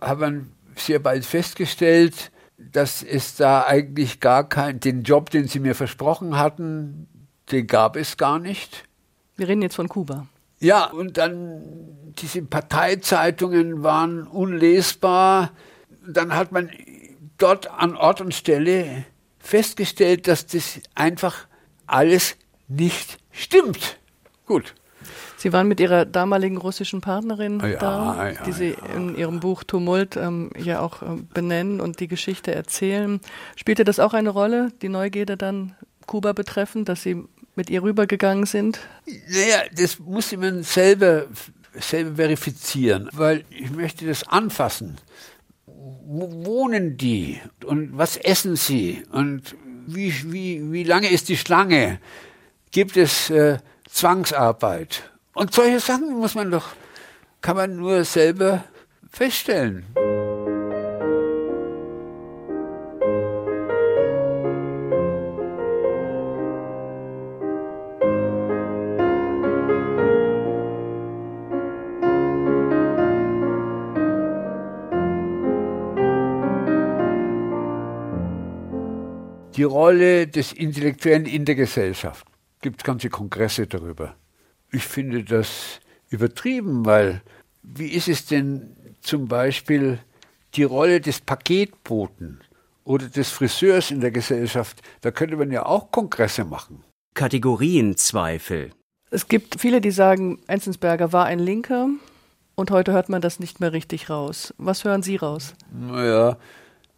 hat 0.00 0.18
man 0.18 0.50
sehr 0.74 0.98
bald 0.98 1.24
festgestellt, 1.24 2.30
dass 2.58 3.02
es 3.02 3.36
da 3.36 3.64
eigentlich 3.64 4.20
gar 4.20 4.48
keinen, 4.48 4.80
den 4.80 5.02
Job, 5.02 5.30
den 5.30 5.46
sie 5.46 5.60
mir 5.60 5.74
versprochen 5.74 6.36
hatten, 6.36 7.08
den 7.50 7.66
gab 7.66 7.96
es 7.96 8.16
gar 8.16 8.38
nicht. 8.38 8.84
Wir 9.40 9.48
reden 9.48 9.62
jetzt 9.62 9.76
von 9.76 9.88
Kuba. 9.88 10.26
Ja, 10.58 10.84
und 10.84 11.16
dann 11.16 11.62
diese 12.18 12.42
Parteizeitungen 12.42 13.82
waren 13.82 14.26
unlesbar. 14.26 15.52
Dann 16.06 16.34
hat 16.34 16.52
man 16.52 16.68
dort 17.38 17.70
an 17.70 17.96
Ort 17.96 18.20
und 18.20 18.34
Stelle 18.34 19.06
festgestellt, 19.38 20.28
dass 20.28 20.46
das 20.46 20.80
einfach 20.94 21.46
alles 21.86 22.36
nicht 22.68 23.16
stimmt. 23.32 23.98
Gut. 24.44 24.74
Sie 25.38 25.54
waren 25.54 25.68
mit 25.68 25.80
Ihrer 25.80 26.04
damaligen 26.04 26.58
russischen 26.58 27.00
Partnerin 27.00 27.60
ja, 27.60 27.78
da, 27.78 28.28
ja, 28.28 28.42
die 28.44 28.52
Sie 28.52 28.70
ja. 28.72 28.94
in 28.94 29.16
Ihrem 29.16 29.40
Buch 29.40 29.64
Tumult 29.64 30.18
ähm, 30.18 30.50
ja 30.58 30.80
auch 30.80 31.00
ähm, 31.00 31.28
benennen 31.32 31.80
und 31.80 31.98
die 32.00 32.08
Geschichte 32.08 32.54
erzählen. 32.54 33.20
Spielte 33.56 33.84
das 33.84 34.00
auch 34.00 34.12
eine 34.12 34.28
Rolle, 34.28 34.70
die 34.82 34.90
Neugierde 34.90 35.38
dann 35.38 35.74
Kuba 36.06 36.34
betreffend, 36.34 36.90
dass 36.90 37.02
Sie 37.02 37.24
mit 37.56 37.70
ihr 37.70 37.82
rübergegangen 37.82 38.46
sind? 38.46 38.80
Naja, 39.28 39.62
das 39.72 39.98
muss 39.98 40.34
man 40.36 40.62
selber, 40.62 41.26
selber 41.78 42.16
verifizieren, 42.16 43.08
weil 43.12 43.44
ich 43.50 43.70
möchte 43.70 44.06
das 44.06 44.26
anfassen. 44.26 44.98
Wo 45.66 46.44
wohnen 46.44 46.96
die 46.96 47.40
und 47.64 47.96
was 47.96 48.16
essen 48.16 48.56
sie 48.56 49.04
und 49.12 49.54
wie, 49.86 50.12
wie, 50.32 50.72
wie 50.72 50.84
lange 50.84 51.10
ist 51.10 51.28
die 51.28 51.36
Schlange? 51.36 52.00
Gibt 52.70 52.96
es 52.96 53.30
äh, 53.30 53.58
Zwangsarbeit? 53.88 55.10
Und 55.34 55.54
solche 55.54 55.80
Sachen 55.80 56.18
muss 56.18 56.34
man 56.34 56.50
doch, 56.50 56.68
kann 57.40 57.56
man 57.56 57.76
nur 57.76 58.04
selber 58.04 58.64
feststellen. 59.10 59.84
Die 79.60 79.64
Rolle 79.64 80.26
des 80.26 80.54
Intellektuellen 80.54 81.26
in 81.26 81.44
der 81.44 81.54
Gesellschaft. 81.54 82.26
Gibt 82.62 82.82
ganze 82.82 83.10
Kongresse 83.10 83.66
darüber. 83.66 84.14
Ich 84.72 84.84
finde 84.84 85.22
das 85.22 85.80
übertrieben, 86.08 86.86
weil 86.86 87.20
wie 87.62 87.88
ist 87.88 88.08
es 88.08 88.24
denn 88.24 88.74
zum 89.02 89.28
Beispiel 89.28 89.98
die 90.54 90.62
Rolle 90.62 91.02
des 91.02 91.20
Paketboten 91.20 92.40
oder 92.84 93.06
des 93.08 93.28
Friseurs 93.28 93.90
in 93.90 94.00
der 94.00 94.12
Gesellschaft? 94.12 94.80
Da 95.02 95.10
könnte 95.10 95.36
man 95.36 95.50
ja 95.50 95.66
auch 95.66 95.90
Kongresse 95.90 96.46
machen. 96.46 96.82
Kategorienzweifel. 97.12 98.70
Es 99.10 99.28
gibt 99.28 99.60
viele, 99.60 99.82
die 99.82 99.90
sagen, 99.90 100.38
Enzensberger 100.46 101.12
war 101.12 101.26
ein 101.26 101.38
Linker 101.38 101.90
und 102.54 102.70
heute 102.70 102.92
hört 102.92 103.10
man 103.10 103.20
das 103.20 103.38
nicht 103.38 103.60
mehr 103.60 103.74
richtig 103.74 104.08
raus. 104.08 104.54
Was 104.56 104.84
hören 104.84 105.02
Sie 105.02 105.16
raus? 105.16 105.52
Naja, 105.70 106.38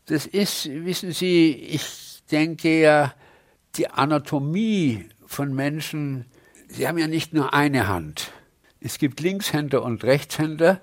das 0.07 0.27
ist, 0.27 0.70
wissen 0.70 1.11
Sie, 1.11 1.55
ich 1.55 2.12
denke 2.33 2.81
ja, 2.81 3.14
die 3.77 3.88
Anatomie 3.88 5.09
von 5.27 5.55
Menschen, 5.55 6.27
sie 6.68 6.88
haben 6.88 6.99
ja 6.99 7.07
nicht 7.07 7.33
nur 7.33 7.55
eine 7.55 7.88
Hand. 7.88 8.33
Es 8.81 8.99
gibt 8.99 9.21
Linkshänder 9.21 9.83
und 9.83 10.05
Rechtshänder, 10.05 10.81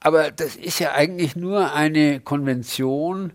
aber 0.00 0.30
das 0.30 0.56
ist 0.56 0.78
ja 0.78 0.92
eigentlich 0.92 1.36
nur 1.36 1.72
eine 1.74 2.20
Konvention, 2.20 3.32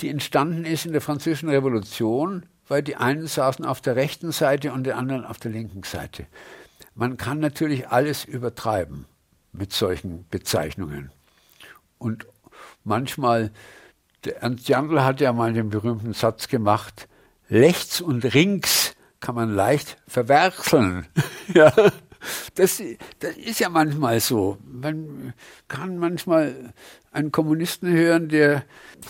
die 0.00 0.08
entstanden 0.08 0.64
ist 0.64 0.86
in 0.86 0.92
der 0.92 1.00
Französischen 1.00 1.48
Revolution, 1.48 2.46
weil 2.66 2.82
die 2.82 2.96
einen 2.96 3.26
saßen 3.26 3.64
auf 3.64 3.80
der 3.80 3.96
rechten 3.96 4.32
Seite 4.32 4.72
und 4.72 4.84
die 4.84 4.92
anderen 4.92 5.24
auf 5.24 5.38
der 5.38 5.50
linken 5.50 5.82
Seite. 5.82 6.26
Man 6.94 7.16
kann 7.16 7.38
natürlich 7.38 7.88
alles 7.88 8.24
übertreiben 8.24 9.06
mit 9.52 9.72
solchen 9.72 10.26
Bezeichnungen. 10.30 11.10
Und 11.98 12.26
manchmal, 12.84 13.50
Ernst 14.28 14.68
Jandl 14.68 15.02
hat 15.02 15.20
ja 15.20 15.32
mal 15.32 15.52
den 15.52 15.70
berühmten 15.70 16.12
Satz 16.12 16.48
gemacht, 16.48 17.08
rechts 17.50 18.00
und 18.00 18.32
links 18.34 18.94
kann 19.20 19.34
man 19.34 19.54
leicht 19.54 19.96
verwechseln. 20.06 21.06
ja. 21.54 21.72
Das, 22.54 22.82
das 23.20 23.36
ist 23.36 23.60
ja 23.60 23.68
manchmal 23.68 24.20
so. 24.20 24.58
Man 24.64 25.34
kann 25.68 25.98
manchmal 25.98 26.72
einen 27.12 27.30
Kommunisten 27.30 27.92
hören, 27.92 28.28
der 28.28 28.64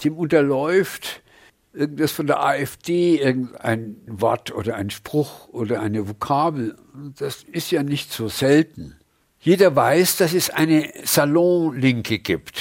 dem 0.05 0.15
unterläuft, 0.17 1.23
irgendwas 1.73 2.13
von 2.13 2.27
der 2.27 2.43
AfD, 2.43 3.17
irgendein 3.17 3.97
Wort 4.07 4.53
oder 4.55 4.77
ein 4.77 4.91
Spruch 4.91 5.49
oder 5.49 5.81
eine 5.81 6.09
Vokabel. 6.09 6.77
Das 7.19 7.45
ist 7.45 7.71
ja 7.71 7.83
nicht 7.83 8.13
so 8.13 8.29
selten. 8.29 8.97
Jeder 9.41 9.75
weiß, 9.75 10.17
dass 10.17 10.35
es 10.35 10.51
eine 10.51 10.93
Salonlinke 11.05 12.19
gibt. 12.19 12.61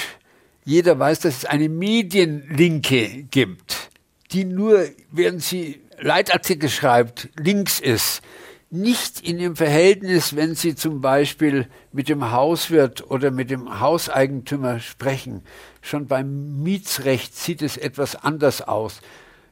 Jeder 0.67 0.99
weiß, 0.99 1.21
dass 1.21 1.37
es 1.37 1.45
eine 1.45 1.69
Medienlinke 1.69 3.23
gibt, 3.31 3.89
die 4.33 4.43
nur, 4.43 4.89
während 5.11 5.41
sie 5.41 5.81
Leitartikel 5.97 6.67
schreibt, 6.67 7.29
links 7.39 7.79
ist. 7.79 8.21
Nicht 8.69 9.21
in 9.21 9.37
dem 9.37 9.55
Verhältnis, 9.55 10.35
wenn 10.35 10.55
sie 10.55 10.75
zum 10.75 10.99
Beispiel 10.99 11.69
mit 11.93 12.09
dem 12.09 12.31
Hauswirt 12.31 13.09
oder 13.09 13.31
mit 13.31 13.49
dem 13.49 13.79
Hauseigentümer 13.79 14.81
sprechen. 14.81 15.41
Schon 15.79 16.07
beim 16.07 16.61
Mietsrecht 16.63 17.33
sieht 17.33 17.61
es 17.61 17.77
etwas 17.77 18.17
anders 18.17 18.61
aus. 18.61 18.99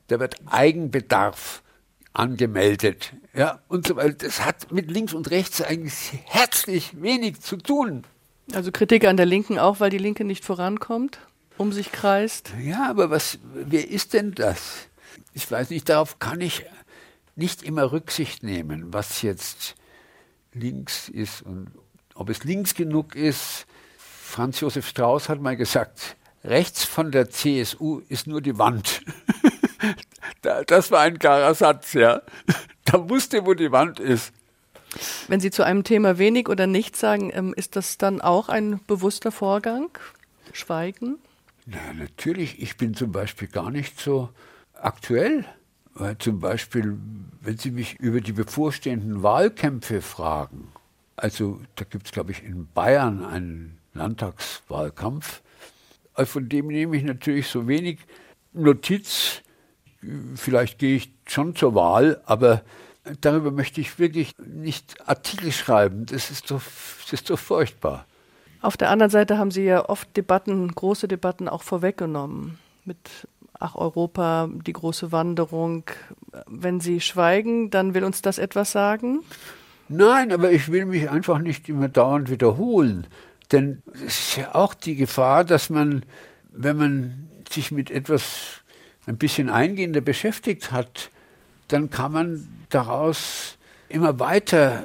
Da 0.08 0.19
wird 0.19 0.36
Eigenbedarf 0.47 1.63
angemeldet. 2.12 3.13
Ja, 3.34 3.62
und 3.69 3.88
so 3.88 3.95
weiter. 3.95 4.15
Das 4.15 4.43
hat 4.43 4.69
mit 4.73 4.91
links 4.91 5.13
und 5.13 5.32
rechts 5.32 5.62
eigentlich 5.62 6.12
herzlich 6.25 7.01
wenig 7.01 7.39
zu 7.39 7.56
tun. 7.56 8.04
Also 8.54 8.72
Kritik 8.72 9.06
an 9.06 9.18
der 9.18 9.26
Linken 9.26 9.60
auch, 9.60 9.80
weil 9.80 9.90
die 9.90 9.98
Linke 9.98 10.24
nicht 10.24 10.46
vorankommt, 10.46 11.20
um 11.58 11.72
sich 11.72 11.92
kreist. 11.92 12.52
Ja, 12.64 12.90
aber 12.90 13.10
was, 13.10 13.40
wer 13.54 13.90
ist 13.90 14.14
denn 14.14 14.34
das? 14.34 14.88
Ich 15.34 15.50
weiß 15.50 15.70
nicht, 15.70 15.90
darauf 15.90 16.20
kann 16.20 16.42
ich 16.42 16.66
nicht 17.36 17.64
immer 17.64 17.92
Rücksicht 17.92 18.44
nehmen, 18.44 18.94
was 18.94 19.22
jetzt 19.22 19.76
links 20.54 21.10
ist 21.10 21.42
und 21.42 21.72
ob 22.14 22.30
es 22.30 22.44
links 22.44 22.76
genug 22.76 23.16
ist. 23.16 23.66
Franz 23.98 24.60
Josef 24.60 24.88
Strauß 24.88 25.30
hat 25.30 25.42
mal 25.42 25.58
gesagt, 25.58 26.16
rechts 26.44 26.84
von 26.86 27.12
der 27.12 27.30
CSU 27.30 28.02
ist 28.08 28.28
nur 28.28 28.42
die 28.42 28.58
Wand. 28.58 29.02
das 30.68 30.92
war 30.92 31.02
ein 31.02 31.20
klarer 31.20 31.54
Satz, 31.54 31.94
ja. 31.94 32.22
Da 32.86 33.10
wusste, 33.10 33.46
wo 33.46 33.54
die 33.54 33.72
Wand 33.72 34.00
ist. 34.00 34.32
Wenn 35.28 35.40
Sie 35.40 35.52
zu 35.52 35.64
einem 35.64 35.84
Thema 35.84 36.18
wenig 36.18 36.50
oder 36.50 36.68
nichts 36.68 37.00
sagen, 37.00 37.32
ähm, 37.34 37.54
ist 37.56 37.76
das 37.76 37.98
dann 37.98 38.22
auch 38.22 38.50
ein 38.50 38.80
bewusster 38.88 39.32
Vorgang? 39.32 39.90
Schweigen? 40.54 41.18
Na, 41.66 41.94
natürlich. 41.94 42.62
Ich 42.62 42.78
bin 42.78 42.94
zum 42.94 43.12
Beispiel 43.12 43.48
gar 43.48 43.72
nicht 43.72 44.00
so 44.00 44.30
aktuell. 44.74 45.46
Weil 45.98 46.18
zum 46.18 46.42
Beispiel, 46.42 46.98
wenn 47.42 47.58
Sie 47.58 47.72
mich 47.72 47.98
über 48.02 48.20
die 48.20 48.34
bevorstehenden 48.34 49.24
Wahlkämpfe 49.24 50.02
fragen, 50.02 50.68
also 51.16 51.62
da 51.76 51.86
gibt 51.86 52.08
es, 52.08 52.12
glaube 52.12 52.32
ich, 52.32 52.44
in 52.44 52.68
Bayern 52.74 53.24
einen 53.24 53.78
Landtagswahlkampf, 53.94 55.42
also 56.14 56.34
von 56.34 56.50
dem 56.50 56.68
nehme 56.68 56.98
ich 56.98 57.04
natürlich 57.04 57.48
so 57.48 57.70
wenig 57.70 58.00
Notiz. 58.52 59.42
Vielleicht 60.36 60.80
gehe 60.80 60.98
ich 60.98 61.14
schon 61.28 61.56
zur 61.56 61.76
Wahl, 61.76 62.22
aber 62.26 62.62
darüber 63.22 63.52
möchte 63.52 63.82
ich 63.82 64.00
wirklich 64.00 64.36
nicht 64.38 65.08
Artikel 65.08 65.52
schreiben. 65.52 66.06
Das 66.06 66.32
ist 66.32 66.52
doch, 66.52 66.62
das 67.04 67.13
ist 67.13 67.30
doch 67.30 67.39
furchtbar. 67.39 68.06
Auf 68.62 68.78
der 68.78 68.89
anderen 68.89 69.12
Seite 69.12 69.38
haben 69.38 69.52
Sie 69.52 69.63
ja 69.63 69.88
oft 69.88 70.15
Debatten, 70.18 70.70
große 70.74 71.08
Debatten 71.08 71.48
auch 71.48 71.63
vorweggenommen. 71.63 72.58
Mit 72.84 72.98
Ach 73.60 73.76
Europa, 73.76 74.50
die 74.65 74.74
große 74.74 75.12
Wanderung. 75.12 75.84
Wenn 76.48 76.82
Sie 76.82 76.99
schweigen, 76.99 77.70
dann 77.70 77.93
will 77.93 78.03
uns 78.03 78.22
das 78.22 78.38
etwas 78.38 78.72
sagen? 78.72 79.22
Nein, 79.88 80.32
aber 80.32 80.51
ich 80.51 80.72
will 80.72 80.86
mich 80.86 81.10
einfach 81.10 81.39
nicht 81.39 81.70
immer 81.70 81.88
dauernd 81.88 82.30
wiederholen. 82.30 83.08
Denn 83.51 83.82
es 84.06 84.20
ist 84.20 84.38
ja 84.38 84.56
auch 84.56 84.74
die 84.74 84.95
Gefahr, 84.95 85.43
dass 85.43 85.70
man, 85.70 86.03
wenn 86.51 86.78
man 86.78 87.30
sich 87.49 87.72
mit 87.72 87.91
etwas 87.91 88.62
ein 89.06 89.18
bisschen 89.18 89.49
eingehender 89.49 90.01
beschäftigt 90.01 90.72
hat, 90.72 91.12
dann 91.68 91.89
kann 91.89 92.12
man 92.12 92.47
daraus 92.76 93.57
immer 93.89 94.19
weiter 94.19 94.84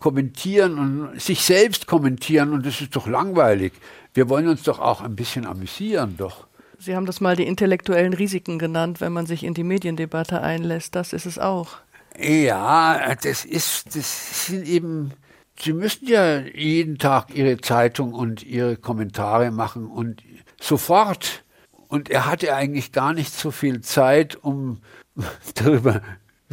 kommentieren 0.00 0.78
und 0.78 1.20
sich 1.20 1.44
selbst 1.44 1.86
kommentieren 1.86 2.52
und 2.52 2.66
das 2.66 2.80
ist 2.80 2.96
doch 2.96 3.06
langweilig. 3.06 3.72
Wir 4.14 4.28
wollen 4.28 4.48
uns 4.48 4.62
doch 4.62 4.80
auch 4.80 5.00
ein 5.00 5.14
bisschen 5.14 5.46
amüsieren, 5.46 6.16
doch. 6.16 6.46
Sie 6.78 6.96
haben 6.96 7.06
das 7.06 7.20
mal 7.20 7.36
die 7.36 7.46
intellektuellen 7.46 8.12
Risiken 8.12 8.58
genannt, 8.58 9.00
wenn 9.00 9.12
man 9.12 9.26
sich 9.26 9.44
in 9.44 9.54
die 9.54 9.62
Mediendebatte 9.62 10.40
einlässt. 10.40 10.96
Das 10.96 11.12
ist 11.12 11.26
es 11.26 11.38
auch. 11.38 11.76
Ja, 12.18 13.14
das 13.22 13.44
ist, 13.44 13.94
das 13.94 14.46
sind 14.46 14.66
eben, 14.66 15.12
Sie 15.58 15.72
müssen 15.72 16.08
ja 16.08 16.40
jeden 16.40 16.98
Tag 16.98 17.34
Ihre 17.34 17.58
Zeitung 17.58 18.12
und 18.12 18.42
Ihre 18.42 18.76
Kommentare 18.76 19.52
machen 19.52 19.86
und 19.86 20.22
sofort. 20.60 21.44
Und 21.88 22.10
er 22.10 22.26
hatte 22.26 22.54
eigentlich 22.54 22.90
gar 22.90 23.12
nicht 23.12 23.32
so 23.32 23.50
viel 23.50 23.82
Zeit, 23.82 24.36
um 24.42 24.80
darüber 25.54 26.02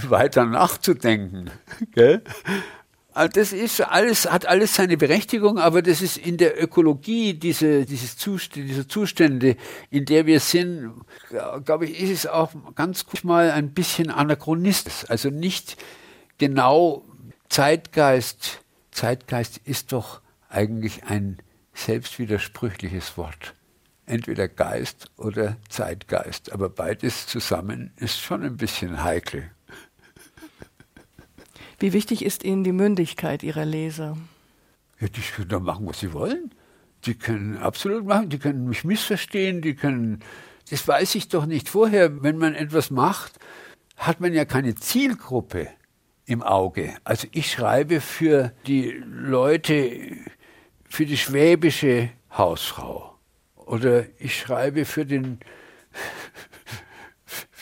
weiter 0.10 0.45
nachzudenken. 0.45 1.50
Gell? 1.93 2.24
Also 3.14 3.32
das 3.34 3.54
ist 3.54 3.82
alles, 3.82 4.32
hat 4.32 4.45
alles 4.45 4.76
seine 4.76 4.95
Berechtigung, 4.95 5.58
aber 5.58 5.82
das 5.82 6.02
ist 6.02 6.18
in 6.18 6.38
der 6.38 6.62
Ökologie 6.62 7.34
diese, 7.34 7.86
dieses 7.86 8.18
Zustände, 8.18 8.68
diese 8.68 8.88
Zustände, 8.88 9.58
in 9.89 10.06
der 10.06 10.26
wir 10.26 10.39
sind, 10.39 10.93
glaube 11.66 11.88
ich, 11.88 12.00
ist 12.00 12.12
es 12.12 12.28
auch 12.28 12.52
ganz 12.76 13.06
gut 13.06 13.24
mal 13.24 13.52
ein 13.52 13.74
bisschen 13.74 14.10
anachronistisch. 14.12 15.10
Also 15.10 15.30
nicht 15.30 15.76
genau 16.38 17.04
Zeitgeist. 17.50 18.62
Zeitgeist 18.91 19.58
ist 19.66 19.91
doch 19.91 20.22
eigentlich 20.47 21.04
ein 21.06 21.39
selbstwidersprüchliches 21.74 23.18
Wort. 23.18 23.56
Entweder 24.06 24.47
Geist 24.47 25.12
oder 25.18 25.58
Zeitgeist. 25.68 26.52
Aber 26.52 26.70
beides 26.70 27.28
zusammen 27.28 27.91
ist 27.97 28.20
schon 28.20 28.43
ein 28.43 28.58
bisschen 28.58 29.04
heikel. 29.04 29.52
Wie 31.80 31.94
wichtig 31.94 32.26
ist 32.26 32.44
Ihnen 32.44 32.66
die 32.66 32.74
Mündigkeit 32.74 33.42
Ihrer 33.42 33.64
Leser? 33.64 34.18
Ja, 35.00 35.08
die 35.08 35.22
können 35.22 35.48
doch 35.48 35.62
machen, 35.62 35.88
was 35.88 36.02
sie 36.02 36.12
wollen. 36.12 36.54
Die 37.06 37.14
können 37.14 37.56
absolut 37.56 38.06
machen, 38.06 38.28
die 38.28 38.38
können 38.38 38.68
mich 38.68 38.84
missverstehen, 38.84 39.62
die 39.62 39.76
können. 39.76 40.20
Das 40.70 40.86
weiß 40.86 41.16
ich 41.16 41.30
doch 41.30 41.46
nicht 41.46 41.70
vorher. 41.70 42.22
Wenn 42.22 42.38
man 42.38 42.54
etwas 42.54 42.92
macht, 42.92 43.40
hat 43.96 44.20
man 44.20 44.34
ja 44.34 44.44
keine 44.44 44.76
Zielgruppe 44.76 45.70
im 46.26 46.44
Auge. 46.44 46.96
Also 47.06 47.28
ich 47.32 47.50
schreibe 47.50 48.02
für 48.02 48.52
die 48.68 49.02
Leute, 49.06 50.18
für 50.84 51.06
die 51.06 51.18
schwäbische 51.18 52.10
Hausfrau. 52.38 53.18
Oder 53.56 54.06
ich 54.20 54.38
schreibe 54.38 54.84
für 54.84 55.06
den, 55.06 55.40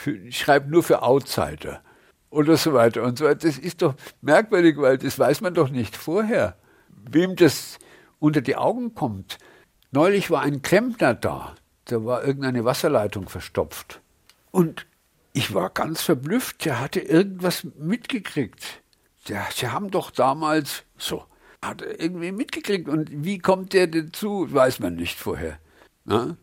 ich 0.25 0.39
schreibe 0.39 0.71
nur 0.71 0.81
für 0.81 1.03
Outsider 1.03 1.83
oder 2.29 2.57
so 2.57 2.73
weiter 2.73 3.03
und 3.03 3.17
so 3.17 3.25
weiter. 3.25 3.47
Das 3.47 3.57
ist 3.57 3.81
doch 3.81 3.95
merkwürdig, 4.21 4.77
weil 4.77 4.97
das 4.97 5.17
weiß 5.17 5.41
man 5.41 5.53
doch 5.53 5.69
nicht 5.69 5.95
vorher, 5.95 6.57
wem 6.89 7.35
das 7.35 7.79
unter 8.19 8.41
die 8.41 8.55
Augen 8.55 8.93
kommt. 8.93 9.37
Neulich 9.91 10.29
war 10.29 10.41
ein 10.41 10.61
Klempner 10.61 11.13
da, 11.13 11.55
da 11.85 12.03
war 12.03 12.23
irgendeine 12.23 12.65
Wasserleitung 12.65 13.29
verstopft. 13.29 14.01
Und 14.51 14.85
ich 15.33 15.53
war 15.53 15.69
ganz 15.69 16.01
verblüfft, 16.01 16.65
der 16.65 16.79
hatte 16.79 16.99
irgendwas 16.99 17.65
mitgekriegt. 17.77 18.81
Der, 19.29 19.45
sie 19.53 19.67
haben 19.67 19.91
doch 19.91 20.11
damals 20.11 20.83
so, 20.97 21.25
hat 21.61 21.81
er 21.81 21.99
irgendwie 21.99 22.31
mitgekriegt. 22.31 22.89
Und 22.89 23.09
wie 23.11 23.39
kommt 23.39 23.73
der 23.73 23.87
dazu, 23.87 24.51
weiß 24.51 24.79
man 24.79 24.95
nicht 24.95 25.19
vorher. 25.19 25.59
Na? 26.05 26.25
Ne? 26.25 26.37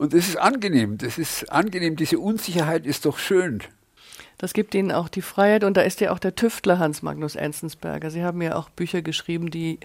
Und 0.00 0.14
das 0.14 0.28
ist 0.28 0.36
angenehm, 0.38 0.96
das 0.96 1.18
ist 1.18 1.52
angenehm, 1.52 1.94
diese 1.94 2.18
Unsicherheit 2.18 2.86
ist 2.86 3.04
doch 3.04 3.18
schön. 3.18 3.62
Das 4.40 4.54
gibt 4.54 4.74
Ihnen 4.74 4.90
auch 4.90 5.10
die 5.10 5.20
Freiheit 5.20 5.64
und 5.64 5.76
da 5.76 5.82
ist 5.82 6.00
ja 6.00 6.12
auch 6.12 6.18
der 6.18 6.34
Tüftler 6.34 6.78
Hans 6.78 7.02
Magnus 7.02 7.36
Enzensberger. 7.36 8.10
Sie 8.10 8.24
haben 8.24 8.40
ja 8.40 8.56
auch 8.56 8.70
Bücher 8.70 9.02
geschrieben, 9.02 9.50
die 9.50 9.78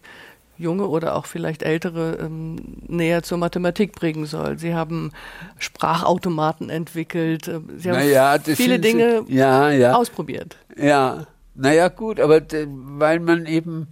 junge 0.57 0.87
oder 0.87 1.17
auch 1.17 1.25
vielleicht 1.25 1.61
ältere 1.61 2.19
ähm, 2.21 2.55
näher 2.87 3.21
zur 3.21 3.37
Mathematik 3.37 3.91
bringen 3.91 4.25
soll. 4.25 4.57
Sie 4.57 4.73
haben 4.73 5.11
Sprachautomaten 5.59 6.69
entwickelt. 6.69 7.49
Äh, 7.49 7.59
Sie 7.75 7.89
haben 7.89 7.97
naja, 7.97 8.39
viele 8.39 8.79
Dinge 8.79 9.25
Sie, 9.27 9.35
ja, 9.35 9.71
ja. 9.71 9.93
ausprobiert. 9.93 10.55
Ja, 10.77 11.27
naja 11.53 11.89
gut, 11.89 12.21
aber 12.21 12.39
weil 12.39 13.19
man 13.19 13.47
eben 13.47 13.87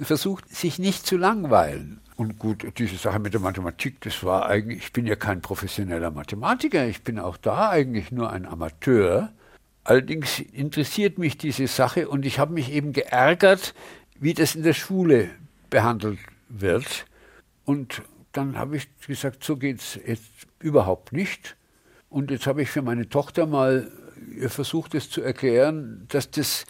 versucht, 0.00 0.52
sich 0.52 0.80
nicht 0.80 1.06
zu 1.06 1.16
langweilen. 1.16 2.00
Und 2.16 2.40
gut, 2.40 2.66
diese 2.76 2.96
Sache 2.96 3.20
mit 3.20 3.34
der 3.34 3.40
Mathematik, 3.40 4.00
das 4.00 4.24
war 4.24 4.46
eigentlich, 4.46 4.78
ich 4.78 4.92
bin 4.92 5.06
ja 5.06 5.14
kein 5.14 5.42
professioneller 5.42 6.10
Mathematiker, 6.10 6.86
ich 6.86 7.04
bin 7.04 7.20
auch 7.20 7.36
da 7.36 7.70
eigentlich 7.70 8.10
nur 8.10 8.30
ein 8.30 8.46
Amateur. 8.46 9.30
Allerdings 9.84 10.38
interessiert 10.38 11.18
mich 11.18 11.36
diese 11.36 11.66
Sache 11.66 12.08
und 12.08 12.24
ich 12.24 12.38
habe 12.38 12.52
mich 12.52 12.70
eben 12.70 12.92
geärgert, 12.92 13.74
wie 14.18 14.34
das 14.34 14.54
in 14.54 14.62
der 14.62 14.74
Schule 14.74 15.30
behandelt 15.70 16.18
wird. 16.48 17.06
Und 17.64 18.02
dann 18.32 18.56
habe 18.56 18.76
ich 18.76 18.88
gesagt, 19.06 19.42
so 19.42 19.56
geht 19.56 19.80
es 19.80 19.98
jetzt 20.06 20.30
überhaupt 20.60 21.12
nicht. 21.12 21.56
Und 22.08 22.30
jetzt 22.30 22.46
habe 22.46 22.62
ich 22.62 22.70
für 22.70 22.82
meine 22.82 23.08
Tochter 23.08 23.46
mal 23.46 23.90
versucht, 24.46 24.94
es 24.94 25.10
zu 25.10 25.22
erklären, 25.22 26.06
dass 26.08 26.30
das 26.30 26.64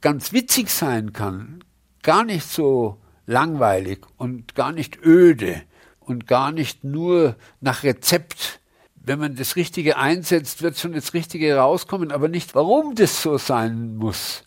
ganz 0.00 0.32
witzig 0.32 0.70
sein 0.70 1.12
kann, 1.12 1.62
gar 2.02 2.24
nicht 2.24 2.46
so 2.46 2.98
langweilig 3.26 4.06
und 4.16 4.54
gar 4.54 4.72
nicht 4.72 5.04
öde 5.04 5.62
und 6.00 6.26
gar 6.26 6.52
nicht 6.52 6.84
nur 6.84 7.36
nach 7.60 7.82
Rezept 7.82 8.60
wenn 9.06 9.20
man 9.20 9.36
das 9.36 9.54
Richtige 9.54 9.96
einsetzt, 9.96 10.62
wird 10.62 10.76
schon 10.76 10.92
das 10.92 11.14
Richtige 11.14 11.56
rauskommen, 11.56 12.10
aber 12.10 12.28
nicht, 12.28 12.56
warum 12.56 12.96
das 12.96 13.22
so 13.22 13.38
sein 13.38 13.96
muss. 13.96 14.42